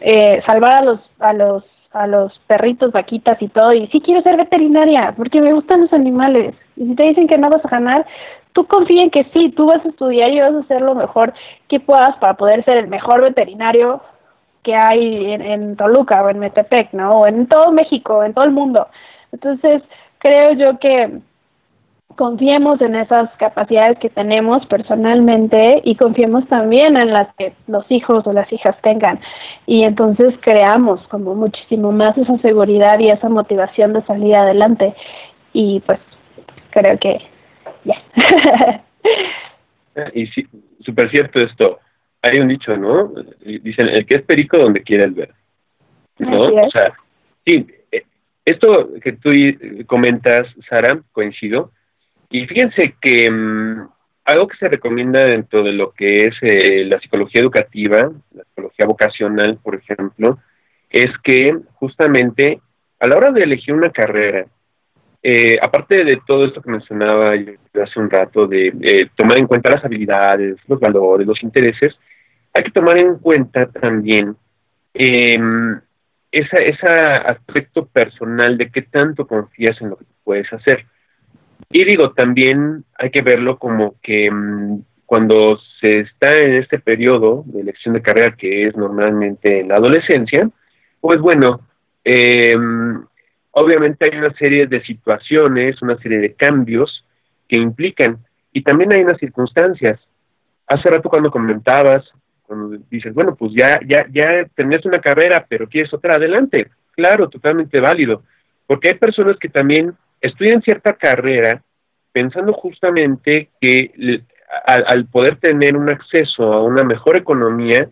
[0.00, 4.22] eh, salvar a los a los a los perritos, vaquitas y todo, y sí quiero
[4.22, 6.54] ser veterinaria, porque me gustan los animales.
[6.76, 8.06] Y si te dicen que no vas a ganar,
[8.52, 11.32] tú confía en que sí, tú vas a estudiar y vas a hacer lo mejor
[11.68, 14.00] que puedas para poder ser el mejor veterinario
[14.62, 17.10] que hay en, en Toluca o en Metepec, ¿no?
[17.10, 18.86] O en todo México, en todo el mundo.
[19.32, 19.82] Entonces,
[20.18, 21.20] creo yo que
[22.16, 28.26] confiemos en esas capacidades que tenemos personalmente y confiemos también en las que los hijos
[28.26, 29.20] o las hijas tengan.
[29.66, 34.94] Y entonces creamos como muchísimo más esa seguridad y esa motivación de salir adelante.
[35.52, 36.00] Y pues
[36.70, 37.18] creo que
[37.84, 38.82] ya.
[40.14, 40.46] Y sí
[40.80, 41.78] súper cierto esto.
[42.22, 43.12] Hay un dicho no
[43.44, 45.34] dicen el que es perico donde quiere el ver
[46.18, 46.94] no o sea
[47.44, 48.04] sí eh,
[48.44, 49.30] esto que tú
[49.86, 51.72] comentas Sara coincido
[52.32, 53.88] y fíjense que um,
[54.24, 58.86] algo que se recomienda dentro de lo que es eh, la psicología educativa, la psicología
[58.86, 60.38] vocacional, por ejemplo,
[60.90, 62.60] es que justamente
[62.98, 64.46] a la hora de elegir una carrera,
[65.22, 69.46] eh, aparte de todo esto que mencionaba yo hace un rato, de eh, tomar en
[69.46, 71.94] cuenta las habilidades, los valores, los intereses,
[72.54, 74.36] hay que tomar en cuenta también
[74.94, 75.38] eh,
[76.30, 76.86] ese
[77.26, 80.86] aspecto personal de qué tanto confías en lo que puedes hacer.
[81.72, 87.42] Y digo, también hay que verlo como que mmm, cuando se está en este periodo
[87.46, 90.48] de elección de carrera, que es normalmente en la adolescencia,
[91.00, 91.60] pues bueno,
[92.04, 92.54] eh,
[93.50, 97.04] obviamente hay una serie de situaciones, una serie de cambios
[97.48, 98.18] que implican,
[98.52, 99.98] y también hay unas circunstancias.
[100.66, 102.04] Hace rato cuando comentabas,
[102.42, 106.68] cuando dices, bueno, pues ya, ya, ya tenés una carrera, pero quieres otra, adelante.
[106.92, 108.22] Claro, totalmente válido,
[108.66, 111.62] porque hay personas que también estudian cierta carrera
[112.12, 114.22] pensando justamente que
[114.66, 117.88] al, al, poder tener un acceso a una mejor economía,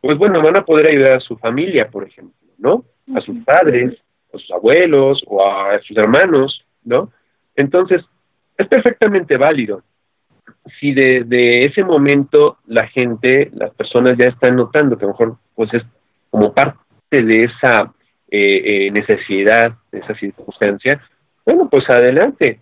[0.00, 2.84] pues bueno, van a poder ayudar a su familia, por ejemplo, ¿no?
[3.14, 3.98] A sus padres,
[4.32, 7.10] a sus abuelos o a sus hermanos, ¿no?
[7.56, 8.02] Entonces,
[8.56, 9.82] es perfectamente válido.
[10.78, 15.14] Si de, de ese momento la gente, las personas ya están notando que a lo
[15.14, 15.82] mejor pues es
[16.30, 16.78] como parte
[17.10, 17.92] de esa
[18.30, 21.00] eh, eh, necesidad, de esa circunstancia,
[21.44, 22.60] bueno, pues adelante,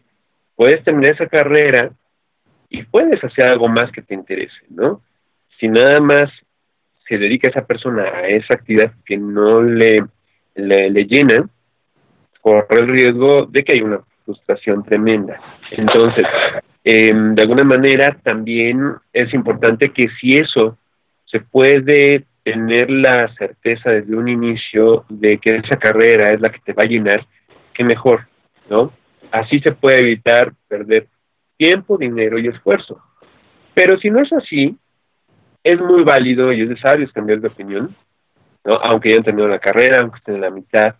[0.56, 1.90] puedes tener esa carrera
[2.68, 5.02] y puedes hacer algo más que te interese, ¿no?
[5.58, 6.30] Si nada más
[7.08, 9.98] se dedica esa persona a esa actividad que no le,
[10.54, 11.48] le, le llena,
[12.40, 15.40] corre el riesgo de que haya una frustración tremenda.
[15.72, 16.24] Entonces,
[16.84, 20.78] eh, de alguna manera también es importante que si eso
[21.26, 26.60] se puede tener la certeza desde un inicio de que esa carrera es la que
[26.60, 27.26] te va a llenar,
[27.74, 28.26] qué mejor,
[28.70, 28.92] ¿no?
[29.30, 31.08] Así se puede evitar perder
[31.58, 33.02] tiempo, dinero y esfuerzo.
[33.74, 34.76] Pero si no es así,
[35.62, 37.94] es muy válido y es sabios cambiar de opinión,
[38.64, 38.74] ¿no?
[38.82, 40.94] aunque hayan terminado la carrera, aunque estén en la mitad,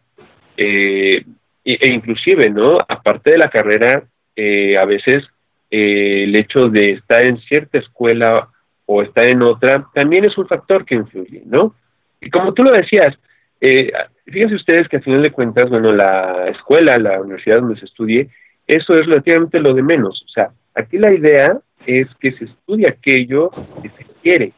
[0.56, 1.24] eh,
[1.64, 2.78] e inclusive, ¿no?
[2.88, 4.02] Aparte de la carrera,
[4.34, 5.24] eh, a veces
[5.70, 8.48] eh, el hecho de estar en cierta escuela
[8.86, 11.74] o estar en otra también es un factor que influye, ¿no?
[12.20, 13.16] Y como tú lo decías,
[13.60, 13.92] eh,
[14.26, 18.28] fíjense ustedes que a final de cuentas, bueno, la escuela, la universidad donde se estudie,
[18.66, 20.22] eso es relativamente lo de menos.
[20.26, 23.50] O sea, aquí la idea es que se estudie aquello
[23.82, 24.52] que se quiere,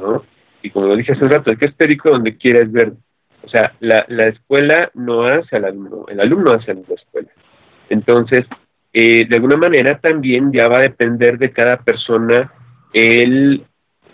[0.00, 0.24] ¿no?
[0.62, 2.92] Y como lo dije hace un rato, el que es perico donde quieres ver.
[3.42, 7.28] O sea, la, la escuela no hace al alumno, el alumno hace a la escuela.
[7.90, 8.46] Entonces,
[8.92, 12.52] eh, de alguna manera también ya va a depender de cada persona
[12.92, 13.64] el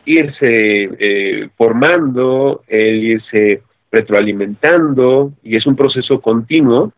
[0.07, 6.93] irse eh, formando, el irse retroalimentando y es un proceso continuo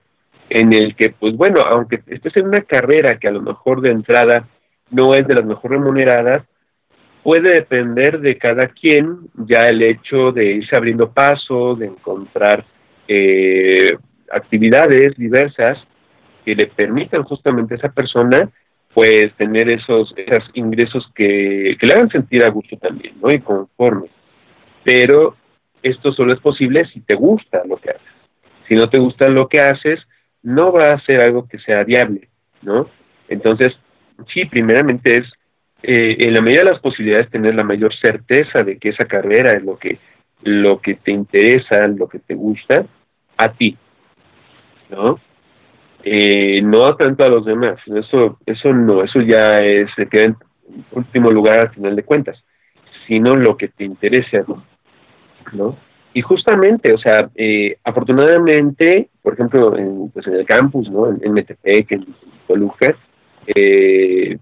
[0.51, 3.91] en el que, pues bueno, aunque estés en una carrera que a lo mejor de
[3.91, 4.47] entrada
[4.91, 6.43] no es de las mejor remuneradas,
[7.23, 12.65] puede depender de cada quien ya el hecho de irse abriendo paso, de encontrar
[13.09, 13.97] eh,
[14.31, 15.79] actividades diversas
[16.45, 18.51] que le permitan justamente a esa persona
[18.93, 23.33] pues tener esos, esos ingresos que, que le hagan sentir a gusto también, ¿no?
[23.33, 24.09] Y conforme.
[24.85, 25.37] Pero
[25.83, 28.03] esto solo es posible si te gusta lo que haces.
[28.69, 30.01] Si no te gusta lo que haces,
[30.43, 32.29] no va a ser algo que sea viable,
[32.63, 32.89] ¿no?
[33.29, 33.75] Entonces,
[34.33, 35.33] sí, primeramente es
[35.83, 39.51] eh, en la medida de las posibilidades, tener la mayor certeza de que esa carrera
[39.51, 39.99] es lo que,
[40.43, 42.87] lo que te interesa, lo que te gusta,
[43.37, 43.77] a ti,
[44.91, 45.19] ¿no?
[46.05, 50.37] Eh, no tanto a los demás, eso, eso no, eso ya es, se queda en
[50.93, 52.43] último lugar al final de cuentas,
[53.07, 54.65] sino lo que te interese, ¿no?
[56.15, 61.09] Y justamente, o sea, eh, afortunadamente, por ejemplo, en, pues en el campus, ¿no?
[61.09, 62.07] En, en Metepec, en
[62.47, 62.95] Toluca,
[63.47, 64.37] eh,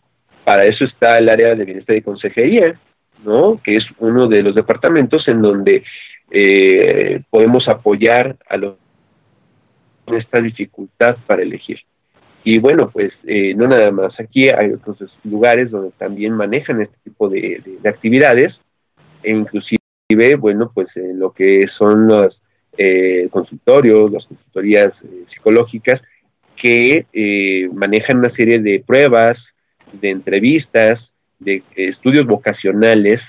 [0.45, 2.79] para eso está el área de bienestar y consejería,
[3.25, 3.61] ¿no?
[3.63, 5.85] Que es uno de los departamentos en donde
[6.31, 8.75] eh, podemos apoyar a los
[10.07, 11.79] esta dificultad para elegir.
[12.43, 16.97] Y bueno, pues eh, no nada más aquí, hay otros lugares donde también manejan este
[17.05, 18.59] tipo de, de, de actividades
[19.23, 19.80] e inclusive
[20.39, 22.41] bueno, pues en lo que son los
[22.77, 26.01] eh, consultorios, las consultorías eh, psicológicas,
[26.57, 29.39] que eh, manejan una serie de pruebas,
[29.93, 31.01] de entrevistas,
[31.39, 33.21] de estudios vocacionales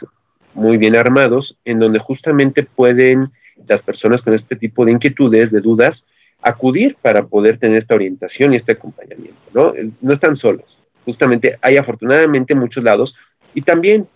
[0.53, 3.31] muy bien armados, en donde justamente pueden
[3.67, 6.03] las personas con este tipo de inquietudes, de dudas,
[6.41, 9.73] acudir para poder tener esta orientación y este acompañamiento, ¿no?
[10.01, 10.65] No están solos.
[11.05, 13.15] Justamente hay afortunadamente muchos lados
[13.53, 14.07] y también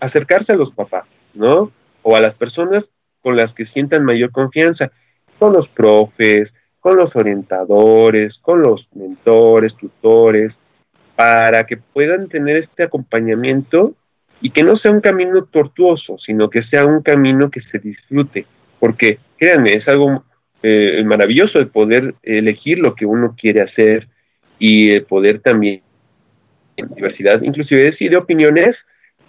[0.00, 1.04] acercarse a los papás,
[1.34, 1.70] ¿no?
[2.02, 2.84] O a las personas
[3.20, 4.90] con las que sientan mayor confianza,
[5.38, 10.52] con los profes, con los orientadores, con los mentores, tutores,
[11.14, 13.94] para que puedan tener este acompañamiento
[14.40, 18.46] y que no sea un camino tortuoso, sino que sea un camino que se disfrute,
[18.80, 20.24] porque créanme, es algo
[20.64, 24.08] eh, maravilloso el poder elegir lo que uno quiere hacer
[24.58, 25.82] y el poder también
[26.76, 28.76] en diversidad, inclusive sí, de opiniones,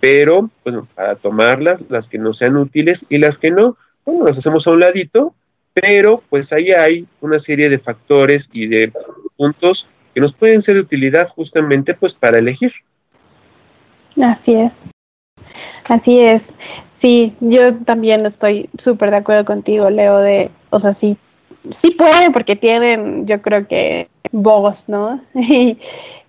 [0.04, 4.38] pero bueno, para tomarlas, las que no sean útiles y las que no, bueno, las
[4.38, 5.34] hacemos a un ladito,
[5.74, 8.92] pero pues ahí hay una serie de factores y de
[9.38, 12.74] puntos que nos pueden ser de utilidad justamente pues para elegir.
[14.22, 14.74] Así es,
[15.86, 16.42] así es.
[17.02, 21.16] Sí, yo también estoy súper de acuerdo contigo, Leo, de, o sea, sí,
[21.82, 25.22] sí pueden porque tienen, yo creo que voz, ¿no?
[25.34, 25.78] y,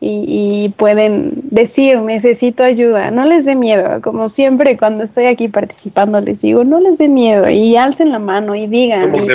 [0.07, 6.21] y, pueden decir, necesito ayuda, no les dé miedo, como siempre cuando estoy aquí participando
[6.21, 9.13] les digo, no les dé miedo y alcen la mano y digan.
[9.13, 9.29] No y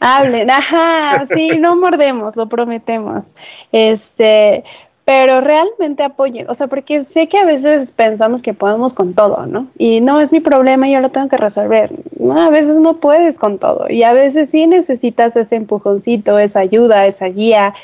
[0.00, 3.24] hablen, ajá, sí, no mordemos, lo prometemos.
[3.72, 4.62] Este,
[5.04, 9.46] pero realmente apoyen, o sea, porque sé que a veces pensamos que podemos con todo,
[9.46, 9.68] ¿no?
[9.78, 11.90] Y no es mi problema, yo lo tengo que resolver.
[12.20, 16.60] No, a veces no puedes con todo y a veces sí necesitas ese empujoncito, esa
[16.60, 17.74] ayuda, esa guía,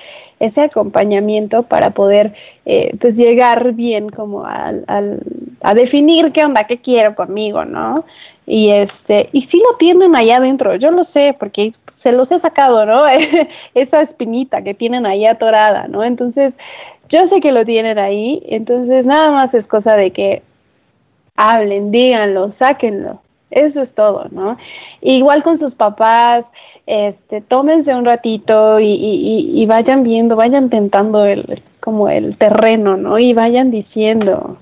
[0.40, 2.34] ese acompañamiento para poder
[2.66, 5.20] eh, pues llegar bien como al, al,
[5.62, 8.04] a definir qué onda, qué quiero conmigo, ¿no?
[8.46, 11.72] Y este, y sí lo tienen allá adentro, yo lo sé, porque
[12.02, 13.04] se los he sacado, ¿no?
[13.74, 16.04] Esa espinita que tienen ahí atorada, ¿no?
[16.04, 16.52] Entonces,
[17.08, 20.42] yo sé que lo tienen ahí, entonces nada más es cosa de que
[21.36, 23.20] hablen, díganlo, sáquenlo.
[23.50, 24.56] Eso es todo, ¿no?
[25.00, 26.44] Igual con sus papás,
[26.86, 33.18] este, tómense un ratito y, y, vayan viendo, vayan tentando el, como el terreno, ¿no?
[33.18, 34.58] Y vayan diciendo,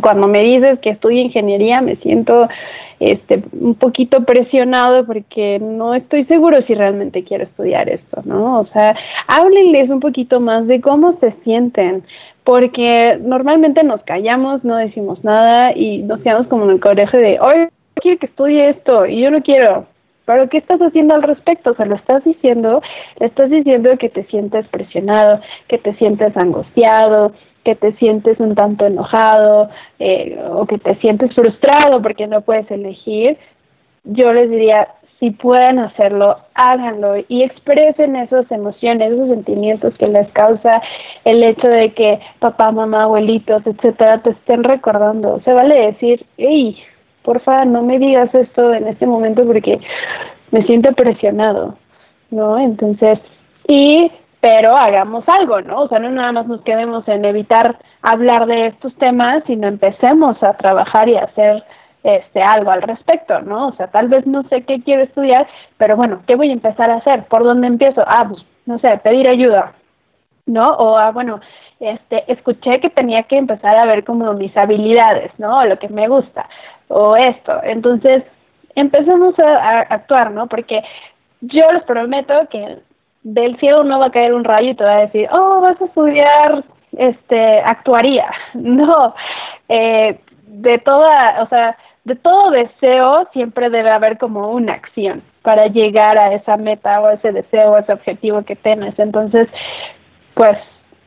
[0.00, 2.48] cuando me dices que estudio ingeniería me siento
[3.00, 8.60] este un poquito presionado porque no estoy seguro si realmente quiero estudiar esto, ¿no?
[8.60, 8.96] O sea,
[9.26, 12.04] háblenles un poquito más de cómo se sienten,
[12.44, 17.38] porque normalmente nos callamos, no decimos nada y nos quedamos como en el colegio de,
[17.40, 19.86] oye, quiero que estudie esto y yo no quiero.
[20.24, 21.72] Pero ¿qué estás haciendo al respecto?
[21.72, 22.80] O sea, lo estás diciendo,
[23.18, 27.32] le estás diciendo que te sientes presionado, que te sientes angustiado,
[27.64, 32.70] que te sientes un tanto enojado eh, o que te sientes frustrado porque no puedes
[32.70, 33.38] elegir,
[34.04, 40.28] yo les diría, si pueden hacerlo, háganlo y expresen esas emociones, esos sentimientos que les
[40.32, 40.82] causa
[41.24, 45.40] el hecho de que papá, mamá, abuelitos, etcétera, te estén recordando.
[45.44, 46.76] Se vale decir, hey,
[47.24, 49.72] porfa, no me digas esto en este momento porque
[50.50, 51.76] me siento presionado,
[52.30, 52.58] ¿no?
[52.58, 53.18] Entonces,
[53.66, 54.10] y
[54.40, 55.82] pero hagamos algo, ¿no?
[55.82, 60.40] O sea, no nada más nos quedemos en evitar hablar de estos temas, sino empecemos
[60.42, 61.64] a trabajar y hacer
[62.02, 63.68] este algo al respecto, ¿no?
[63.68, 65.48] O sea, tal vez no sé qué quiero estudiar,
[65.78, 67.24] pero bueno, ¿qué voy a empezar a hacer?
[67.24, 68.02] ¿Por dónde empiezo?
[68.06, 69.72] Ah, pues, no sé, pedir ayuda,
[70.44, 70.68] ¿no?
[70.76, 71.40] O, ah, bueno,
[71.80, 75.64] este, escuché que tenía que empezar a ver como mis habilidades, ¿no?
[75.64, 76.46] Lo que me gusta,
[76.88, 77.60] o esto.
[77.62, 78.24] Entonces,
[78.74, 80.46] empecemos a, actuar, ¿no?
[80.46, 80.82] Porque
[81.40, 82.78] yo les prometo que
[83.22, 85.80] del cielo no va a caer un rayo y te va a decir, oh, vas
[85.80, 86.64] a estudiar
[86.96, 88.30] este actuaría.
[88.54, 89.14] No,
[89.68, 95.66] eh, de toda, o sea, de todo deseo siempre debe haber como una acción para
[95.66, 98.98] llegar a esa meta o ese deseo o ese objetivo que tienes.
[98.98, 99.48] Entonces,
[100.34, 100.56] pues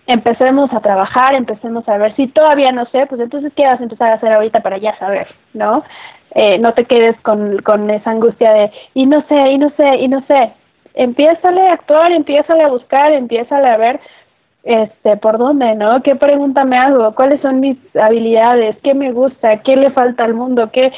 [0.07, 3.83] empecemos a trabajar, empecemos a ver si todavía no sé, pues entonces qué vas a
[3.83, 5.83] empezar a hacer ahorita para ya saber, ¿no?
[6.31, 9.95] Eh, no te quedes con, con esa angustia de y no sé, y no sé,
[9.97, 10.53] y no sé.
[10.93, 13.99] Empiézale a actuar, empiézale a buscar, empiézale a ver
[14.63, 16.01] este por dónde, ¿no?
[16.03, 17.13] ¿Qué pregunta me hago?
[17.13, 18.77] ¿Cuáles son mis habilidades?
[18.83, 19.57] ¿Qué me gusta?
[19.57, 20.69] ¿Qué le falta al mundo?
[20.71, 20.91] ¿Qué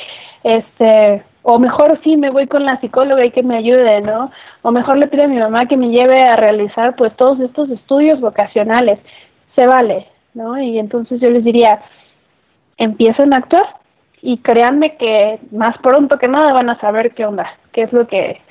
[0.44, 4.32] este o mejor sí me voy con la psicóloga y que me ayude, ¿no?
[4.62, 7.70] O mejor le pido a mi mamá que me lleve a realizar pues todos estos
[7.70, 9.00] estudios vocacionales,
[9.56, 10.62] se vale, ¿no?
[10.62, 11.82] Y entonces yo les diría,
[12.78, 13.76] empiecen a actuar
[14.22, 18.08] y créanme que más pronto que nada van a saber qué onda, qué es lo
[18.08, 18.42] que,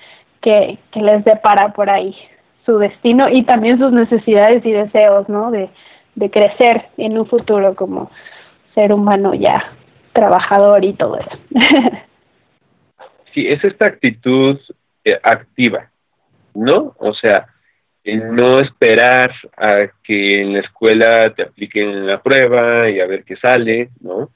[0.40, 2.16] que, que les depara por ahí,
[2.64, 5.50] su destino y también sus necesidades y deseos, ¿no?
[5.50, 5.68] De,
[6.14, 8.10] de crecer en un futuro como
[8.74, 9.72] ser humano ya
[10.12, 11.38] trabajador y todo eso.
[13.34, 14.58] sí, es esta actitud
[15.04, 15.90] eh, activa,
[16.54, 16.94] ¿no?
[16.98, 17.46] O sea,
[18.04, 23.36] no esperar a que en la escuela te apliquen la prueba y a ver qué
[23.36, 24.30] sale, ¿no?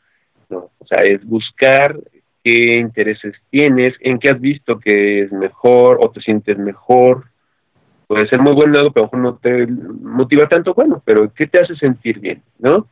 [0.49, 1.97] No, o sea, es buscar
[2.45, 7.24] qué intereses tienes, en qué has visto que es mejor o te sientes mejor.
[8.07, 11.47] Puede ser muy bueno pero a lo mejor no te motiva tanto, bueno, pero ¿qué
[11.47, 12.88] te hace sentir bien, no?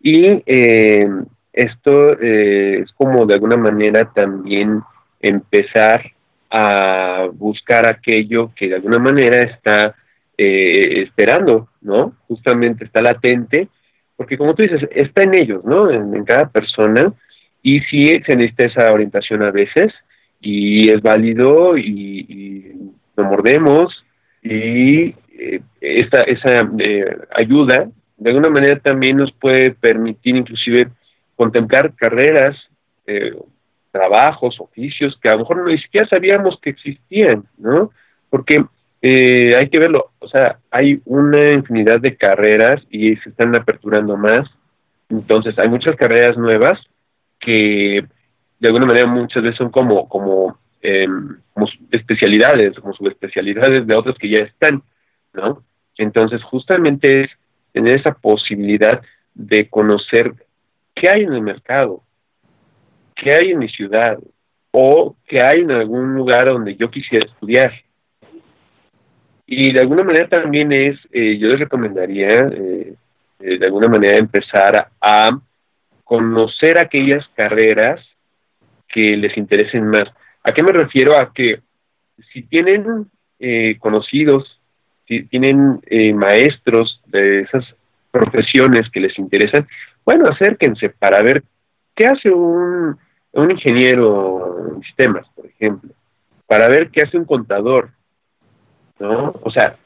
[0.00, 1.08] Y eh,
[1.52, 4.80] esto eh, es como de alguna manera también
[5.20, 6.12] empezar
[6.50, 9.94] a buscar aquello que de alguna manera está
[10.36, 12.14] eh, esperando, ¿no?
[12.26, 13.68] Justamente está latente,
[14.16, 15.90] porque como tú dices, está en ellos, ¿no?
[15.90, 17.12] En, cada persona,
[17.62, 19.92] y sí se necesita esa orientación a veces,
[20.40, 22.72] y es válido, y, y
[23.16, 24.04] nos mordemos,
[24.42, 30.88] y eh, esta, esa eh, ayuda, de alguna manera también nos puede permitir inclusive
[31.36, 32.56] contemplar carreras,
[33.06, 33.34] eh,
[33.90, 37.90] trabajos, oficios que a lo mejor ni siquiera sabíamos que existían, ¿no?
[38.30, 38.64] Porque
[39.00, 44.16] eh, hay que verlo, o sea, hay una infinidad de carreras y se están aperturando
[44.16, 44.48] más,
[45.08, 46.80] entonces hay muchas carreras nuevas
[47.38, 48.04] que
[48.58, 54.16] de alguna manera muchas veces son como, como, em, como especialidades, como subespecialidades de otras
[54.18, 54.82] que ya están,
[55.32, 55.62] ¿no?
[55.96, 57.30] Entonces justamente es
[57.72, 59.00] tener esa posibilidad
[59.34, 60.32] de conocer
[60.94, 62.02] qué hay en el mercado,
[63.18, 64.16] qué hay en mi ciudad
[64.70, 67.72] o qué hay en algún lugar donde yo quisiera estudiar.
[69.44, 72.94] Y de alguna manera también es, eh, yo les recomendaría eh,
[73.40, 75.38] eh, de alguna manera empezar a
[76.04, 78.00] conocer aquellas carreras
[78.86, 80.08] que les interesen más.
[80.44, 81.18] ¿A qué me refiero?
[81.18, 81.60] A que
[82.32, 83.06] si tienen
[83.78, 84.60] conocidos,
[85.06, 85.80] si tienen
[86.16, 87.64] maestros de esas
[88.10, 89.68] profesiones que les interesan,
[90.04, 91.44] bueno, acérquense para ver
[91.94, 92.98] qué hace un,
[93.42, 95.90] un ingeniero en sistemas, por ejemplo,
[96.46, 97.90] para ver qué hace un contador,
[98.98, 99.34] ¿no?
[99.42, 99.76] O sea,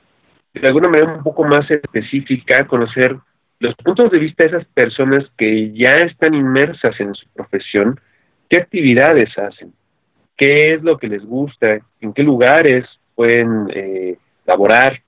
[0.54, 3.16] de alguna manera un poco más específica, conocer
[3.58, 7.98] los puntos de vista de esas personas que ya están inmersas en su profesión,
[8.48, 9.72] qué actividades hacen,
[10.36, 15.00] qué es lo que les gusta, en qué lugares pueden eh, laborar,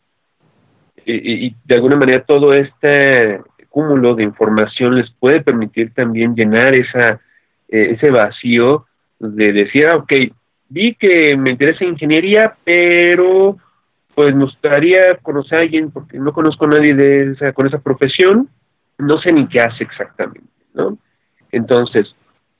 [1.07, 6.75] y, y, de alguna manera todo este cúmulo de información les puede permitir también llenar
[6.75, 7.21] esa
[7.69, 8.87] eh, ese vacío
[9.19, 10.13] de decir, ah, ok,
[10.69, 13.57] vi que me interesa ingeniería, pero
[14.15, 17.79] pues me gustaría conocer a alguien porque no conozco a nadie de esa, con esa
[17.79, 18.49] profesión,
[18.99, 20.99] no sé ni qué hace exactamente, ¿no?
[21.51, 22.15] Entonces,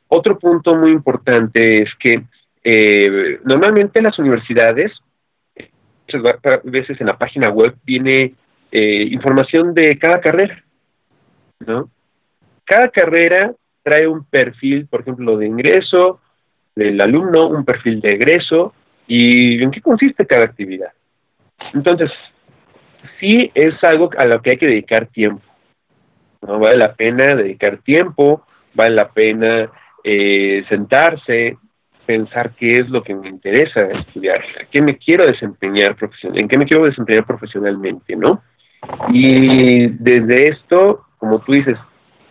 [0.09, 2.25] otro punto muy importante es que
[2.63, 4.93] eh, normalmente las universidades,
[6.07, 8.35] muchas veces en la página web viene
[8.71, 10.63] eh, información de cada carrera,
[11.61, 11.89] ¿no?
[12.65, 13.53] Cada carrera
[13.85, 16.21] trae un perfil, por ejemplo, de ingreso
[16.75, 18.75] del alumno, un perfil de egreso
[19.07, 20.93] y en qué consiste cada actividad.
[21.73, 22.11] Entonces,
[23.21, 25.45] sí es algo a lo que hay que dedicar tiempo.
[26.43, 26.59] ¿no?
[26.59, 29.71] Vale la pena dedicar tiempo, vale la pena
[30.03, 31.57] eh, sentarse,
[32.07, 36.67] pensar qué es lo que me interesa estudiar, qué me quiero desempeñar en qué me
[36.67, 38.43] quiero desempeñar profesionalmente, ¿no?
[39.11, 41.79] Y desde esto, como tú dices,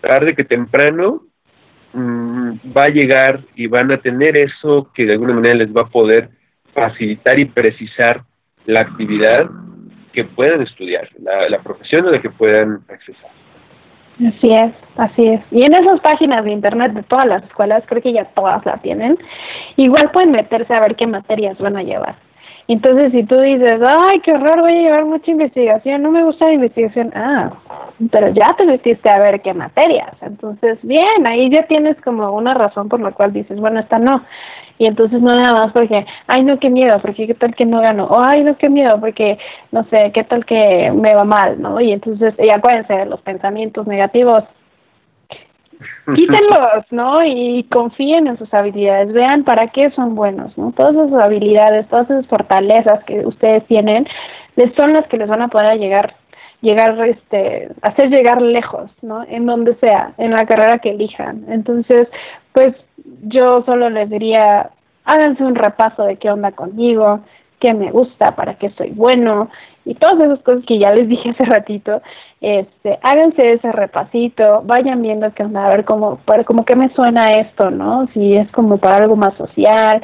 [0.02, 1.24] tarde que temprano,
[1.94, 5.82] Mm, va a llegar y van a tener eso que de alguna manera les va
[5.82, 6.30] a poder
[6.74, 8.24] facilitar y precisar
[8.66, 9.50] la actividad
[10.12, 13.30] que puedan estudiar, la, profesión a la que puedan accesar.
[14.18, 15.42] Así es, así es.
[15.52, 18.78] Y en esas páginas de internet de todas las escuelas, creo que ya todas la
[18.78, 19.18] tienen,
[19.76, 22.16] igual pueden meterse a ver qué materias van a llevar.
[22.68, 26.48] Entonces, si tú dices, ay, qué horror, voy a llevar mucha investigación, no me gusta
[26.48, 27.52] la investigación, ah,
[28.10, 30.14] pero ya te metiste a ver qué materias.
[30.22, 34.24] Entonces, bien, ahí ya tienes como una razón por la cual dices, bueno, esta no.
[34.78, 37.82] Y entonces no nada más porque, ay no, qué miedo, porque qué tal que no
[37.82, 39.38] gano, o ay no, qué miedo, porque
[39.72, 41.80] no sé, qué tal que me va mal, ¿no?
[41.80, 44.44] Y entonces, y acuérdense, los pensamientos negativos,
[46.16, 47.16] quítenlos, ¿no?
[47.26, 50.72] Y confíen en sus habilidades, vean para qué son buenos, ¿no?
[50.72, 54.08] Todas esas habilidades, todas esas fortalezas que ustedes tienen,
[54.56, 56.16] les son las que les van a poder llegar
[56.64, 62.08] llegar este hacer llegar lejos no en donde sea en la carrera que elijan entonces
[62.54, 62.74] pues
[63.24, 64.70] yo solo les diría
[65.04, 67.20] háganse un repaso de qué onda conmigo
[67.60, 69.50] qué me gusta para qué soy bueno
[69.86, 72.02] y todas esas cosas que ya les dije hace ratito
[72.42, 76.94] este háganse ese repasito vayan viendo qué onda a ver cómo para como que me
[76.94, 80.02] suena esto no si es como para algo más social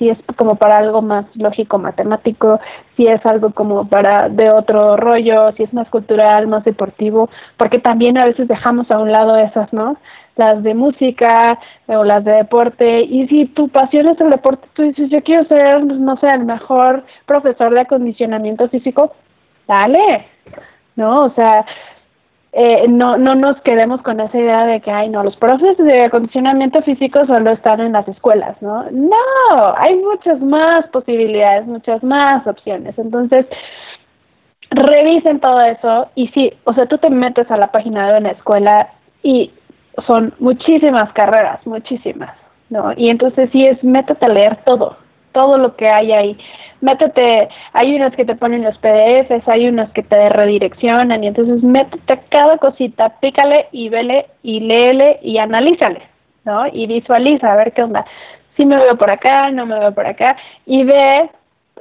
[0.00, 2.58] si es como para algo más lógico matemático,
[2.96, 7.28] si es algo como para de otro rollo, si es más cultural, más deportivo,
[7.58, 9.98] porque también a veces dejamos a un lado esas, ¿no?
[10.40, 14.82] Las de música o las de deporte, y si tu pasión es el deporte, tú
[14.82, 19.12] dices, yo quiero ser, no sé, el mejor profesor de acondicionamiento físico,
[19.68, 20.26] dale,
[20.96, 21.24] ¿no?
[21.24, 21.66] O sea,
[22.52, 26.04] eh, no, no nos quedemos con esa idea de que, ay, no, los profes de
[26.04, 28.86] acondicionamiento físico solo están en las escuelas, ¿no?
[28.90, 32.98] No, hay muchas más posibilidades, muchas más opciones.
[32.98, 33.46] Entonces,
[34.70, 38.30] revisen todo eso y sí, o sea, tú te metes a la página de una
[38.30, 38.88] escuela
[39.22, 39.52] y
[40.06, 42.36] son muchísimas carreras, muchísimas,
[42.68, 42.92] ¿no?
[42.96, 44.96] Y entonces sí es, métete a leer todo,
[45.32, 46.38] todo lo que hay ahí
[46.80, 51.62] métete, hay unas que te ponen los PDFs, hay unas que te redireccionan y entonces
[51.62, 56.02] métete cada cosita, pícale y vele y léele y analízale,
[56.44, 56.66] ¿no?
[56.66, 58.04] Y visualiza a ver qué onda.
[58.56, 60.36] Si me veo por acá, no me veo por acá
[60.66, 61.30] y ve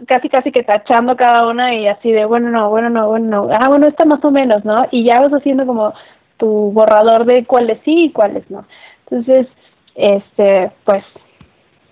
[0.08, 3.50] casi casi que tachando cada una y así de bueno no, bueno no, bueno no,
[3.54, 4.76] ah bueno está más o menos, ¿no?
[4.92, 5.94] Y ya vas haciendo como
[6.40, 8.66] tu borrador de cuáles sí y cuáles no.
[9.08, 9.48] Entonces,
[9.94, 11.04] este, pues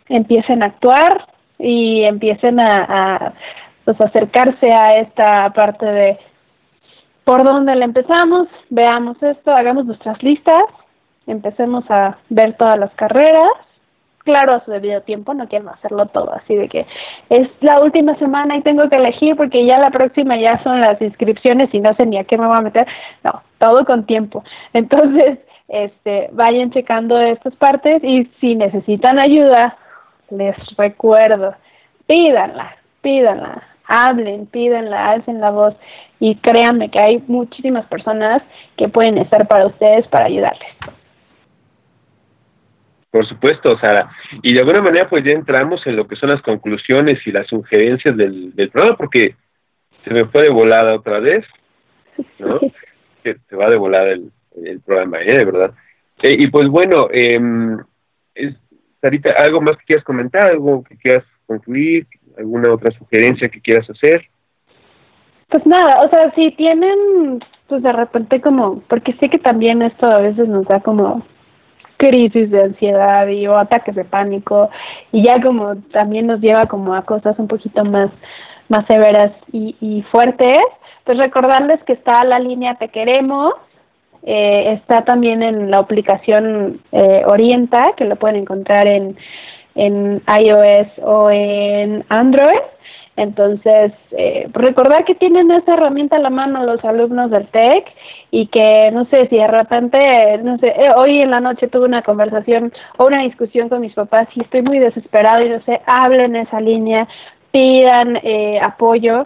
[0.10, 1.28] empiecen a actuar,
[1.60, 3.34] y empiecen a,
[3.86, 6.20] pues acercarse a esta parte de
[7.24, 10.64] por dónde le empezamos, veamos esto, hagamos nuestras listas,
[11.26, 13.52] empecemos a ver todas las carreras,
[14.28, 16.86] claro a su debido tiempo, no quiero hacerlo todo así de que
[17.30, 21.02] es la última semana y tengo que elegir porque ya la próxima ya son las
[21.02, 22.86] inscripciones y no sé ni a qué me voy a meter,
[23.24, 24.44] no, todo con tiempo.
[24.74, 29.78] Entonces, este, vayan checando estas partes y si necesitan ayuda,
[30.30, 31.56] les recuerdo,
[32.06, 35.74] pídanla, pídanla, hablen, pídanla, alcen la voz
[36.20, 38.44] y créanme que hay muchísimas personas
[38.76, 40.97] que pueden estar para ustedes para ayudarles.
[43.18, 44.12] Por supuesto, Sara.
[44.44, 47.48] Y de alguna manera pues ya entramos en lo que son las conclusiones y las
[47.48, 49.34] sugerencias del, del programa porque
[50.04, 51.44] se me fue de volada otra vez,
[52.38, 52.60] ¿no?
[53.24, 54.32] se va de volada el,
[54.64, 55.36] el programa, ¿eh?
[55.36, 55.74] De verdad.
[56.22, 57.40] Eh, y pues bueno, eh,
[59.02, 60.52] Sarita, ¿algo más que quieras comentar?
[60.52, 62.06] ¿Algo que quieras concluir?
[62.38, 64.28] ¿Alguna otra sugerencia que quieras hacer?
[65.50, 70.08] Pues nada, o sea, si tienen, pues de repente como, porque sé que también esto
[70.08, 71.26] a veces nos da como
[71.98, 74.70] crisis de ansiedad y o ataques de pánico
[75.12, 78.10] y ya como también nos lleva como a cosas un poquito más
[78.70, 80.58] más severas y, y fuertes,
[81.04, 83.54] pues recordarles que está la línea Te Queremos,
[84.24, 89.18] eh, está también en la aplicación eh, Orienta, que lo pueden encontrar en,
[89.76, 92.60] en iOS o en Android.
[93.18, 97.86] Entonces, eh, recordar que tienen esta herramienta a la mano los alumnos del TEC
[98.30, 101.86] y que, no sé, si de repente, no sé, eh, hoy en la noche tuve
[101.86, 105.82] una conversación o una discusión con mis papás y estoy muy desesperado y no sé,
[105.88, 107.08] hablen esa línea,
[107.52, 109.26] pidan eh, apoyo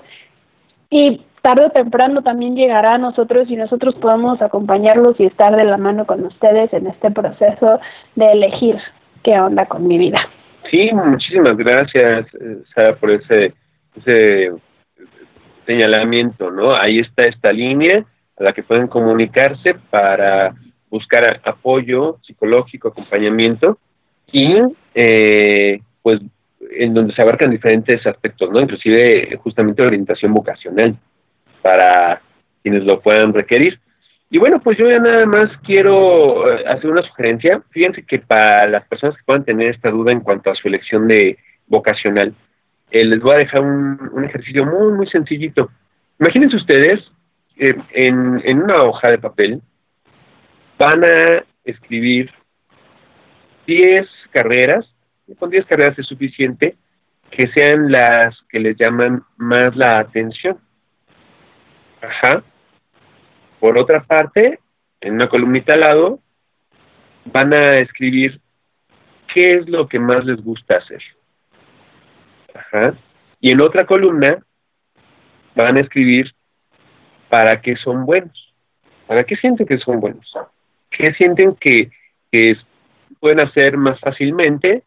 [0.90, 5.66] y tarde o temprano también llegará a nosotros y nosotros podemos acompañarlos y estar de
[5.66, 7.82] la mano con ustedes en este proceso
[8.16, 8.78] de elegir
[9.24, 10.22] qué onda con mi vida.
[10.70, 13.54] Sí, muchísimas gracias, eh, Sara, por ese,
[13.96, 14.52] ese
[15.66, 16.76] señalamiento, ¿no?
[16.76, 18.06] Ahí está esta línea
[18.38, 20.56] a la que pueden comunicarse para
[20.90, 23.78] buscar apoyo psicológico, acompañamiento
[24.32, 24.58] y
[24.94, 26.20] eh, pues
[26.72, 28.60] en donde se abarcan diferentes aspectos, ¿no?
[28.60, 30.96] Inclusive justamente orientación vocacional
[31.62, 32.22] para
[32.62, 33.80] quienes lo puedan requerir.
[34.30, 37.62] Y bueno, pues yo ya nada más quiero eh, hacer una sugerencia.
[37.72, 41.08] Fíjense que para las personas que puedan tener esta duda en cuanto a su elección
[41.08, 41.38] de
[41.68, 42.34] vocacional,
[42.92, 45.72] eh, les voy a dejar un, ejercicio muy, muy sencillito.
[46.20, 47.00] Imagínense ustedes,
[47.56, 49.62] eh, en, una hoja de papel,
[50.78, 52.30] van a escribir
[53.66, 54.86] 10 carreras,
[55.40, 56.76] con 10 carreras es suficiente,
[57.30, 60.58] que sean las que les llaman más la atención.
[62.02, 62.44] Ajá.
[63.60, 64.60] Por otra parte,
[65.00, 66.20] en una columnita al lado,
[67.26, 68.42] van a escribir
[69.34, 71.02] qué es lo que más les gusta hacer.
[72.54, 72.94] Ajá.
[73.40, 74.40] Y en otra columna
[75.56, 76.32] van a escribir
[77.30, 78.54] para qué son buenos.
[79.08, 80.32] ¿Para qué sienten que son buenos?
[80.90, 81.92] ¿Qué sienten que,
[82.32, 82.56] que
[83.20, 84.84] pueden hacer más fácilmente?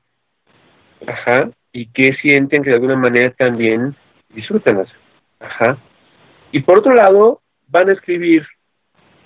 [1.07, 1.51] Ajá.
[1.73, 3.95] Y qué sienten que de alguna manera también
[4.31, 4.97] disfrutan hacer.
[5.41, 5.79] Ajá.
[6.53, 8.47] Y por otro lado, van a escribir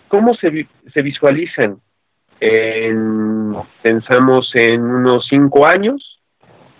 [0.08, 1.80] cómo se, se visualizan.
[2.40, 6.17] En, pensamos en unos cinco años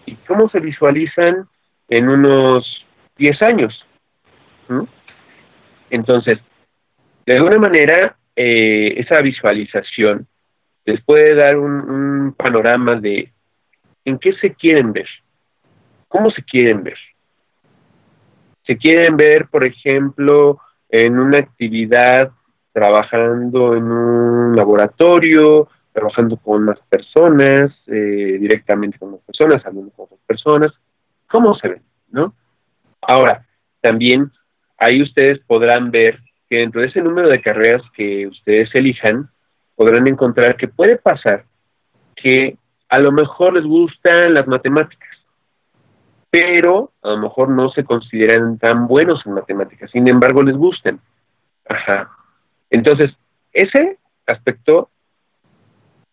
[0.08, 1.46] y cómo se visualizan
[1.88, 2.86] en unos
[3.16, 3.84] diez años.
[5.90, 6.36] Entonces,
[7.26, 10.26] de alguna manera, eh, esa visualización
[10.84, 13.32] les puede dar un, panorama de
[14.04, 15.08] en qué se quieren ver,
[16.08, 16.96] cómo se quieren ver.
[18.66, 22.30] Se quieren ver, por ejemplo, en una actividad
[22.72, 25.68] trabajando en un laboratorio,
[25.98, 30.72] trabajando con más personas, eh, directamente con las personas, hablando con otras personas,
[31.26, 31.82] ¿cómo se ven?
[32.10, 32.34] ¿no?
[33.02, 33.46] Ahora,
[33.80, 34.30] también
[34.78, 39.28] ahí ustedes podrán ver que dentro de ese número de carreras que ustedes elijan,
[39.74, 41.44] podrán encontrar que puede pasar
[42.14, 42.56] que
[42.88, 45.08] a lo mejor les gustan las matemáticas,
[46.30, 51.00] pero a lo mejor no se consideran tan buenos en matemáticas, sin embargo les gustan.
[51.68, 52.10] Ajá.
[52.70, 53.10] Entonces,
[53.52, 54.90] ese aspecto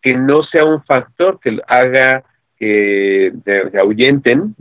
[0.06, 2.22] que no sea un factor que haga
[2.56, 3.32] que
[3.82, 4.54] ahuyenten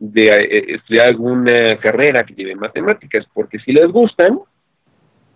[0.00, 4.40] de eh, estudiar alguna carrera que lleve matemáticas, porque si les gustan,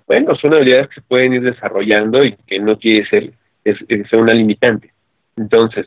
[0.09, 3.33] bueno, son habilidades que se pueden ir desarrollando y que no quiere ser,
[3.63, 3.79] es,
[4.13, 4.93] una limitante.
[5.37, 5.87] Entonces,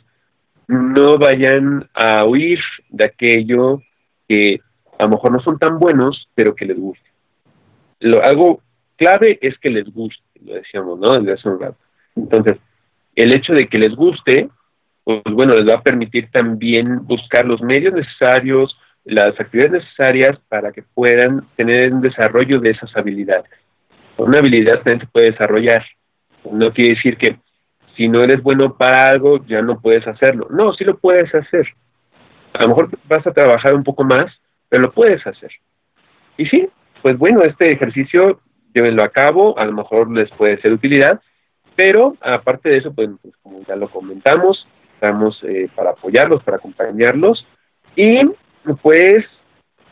[0.69, 3.81] no vayan a huir de aquello
[4.29, 4.61] que
[4.97, 7.09] a lo mejor no son tan buenos, pero que les guste.
[7.99, 8.61] Lo, algo
[8.95, 11.15] clave es que les guste, lo decíamos, ¿no?
[11.17, 11.77] Desde hace un rato.
[12.15, 12.57] Entonces,
[13.17, 14.49] el hecho de que les guste
[15.07, 20.73] pues bueno, les va a permitir también buscar los medios necesarios, las actividades necesarias para
[20.73, 23.49] que puedan tener un desarrollo de esas habilidades.
[24.17, 25.81] Una habilidad también se puede desarrollar.
[26.51, 27.37] No quiere decir que
[27.95, 30.47] si no eres bueno para algo, ya no puedes hacerlo.
[30.49, 31.69] No, sí lo puedes hacer.
[32.51, 34.25] A lo mejor vas a trabajar un poco más,
[34.67, 35.51] pero lo puedes hacer.
[36.35, 36.67] Y sí,
[37.01, 38.41] pues bueno, este ejercicio
[38.73, 41.21] llévenlo a cabo, a lo mejor les puede ser utilidad,
[41.77, 46.57] pero aparte de eso, pues, pues como ya lo comentamos, estamos eh, para apoyarlos, para
[46.57, 47.45] acompañarlos.
[47.95, 48.19] Y
[48.81, 49.23] pues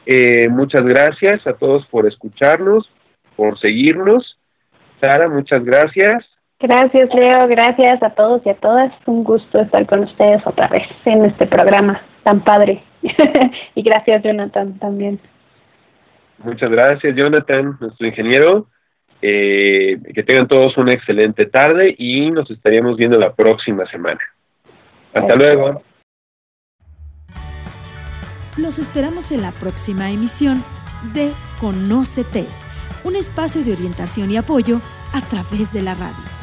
[0.07, 2.91] eh, muchas gracias a todos por escucharnos,
[3.35, 4.39] por seguirnos.
[4.99, 6.25] Sara, muchas gracias.
[6.59, 7.47] Gracias, Leo.
[7.47, 8.91] Gracias a todos y a todas.
[9.05, 12.81] Un gusto estar con ustedes otra vez en este programa tan padre.
[13.75, 15.19] y gracias, Jonathan, también.
[16.39, 18.67] Muchas gracias, Jonathan, nuestro ingeniero.
[19.27, 24.19] Eh, que tengan todos una excelente tarde y nos estaríamos viendo la próxima semana.
[25.15, 25.81] Hasta luego.
[28.55, 30.63] Los esperamos en la próxima emisión
[31.15, 32.45] de Conócete,
[33.03, 34.79] un espacio de orientación y apoyo
[35.15, 36.34] a través de la radio.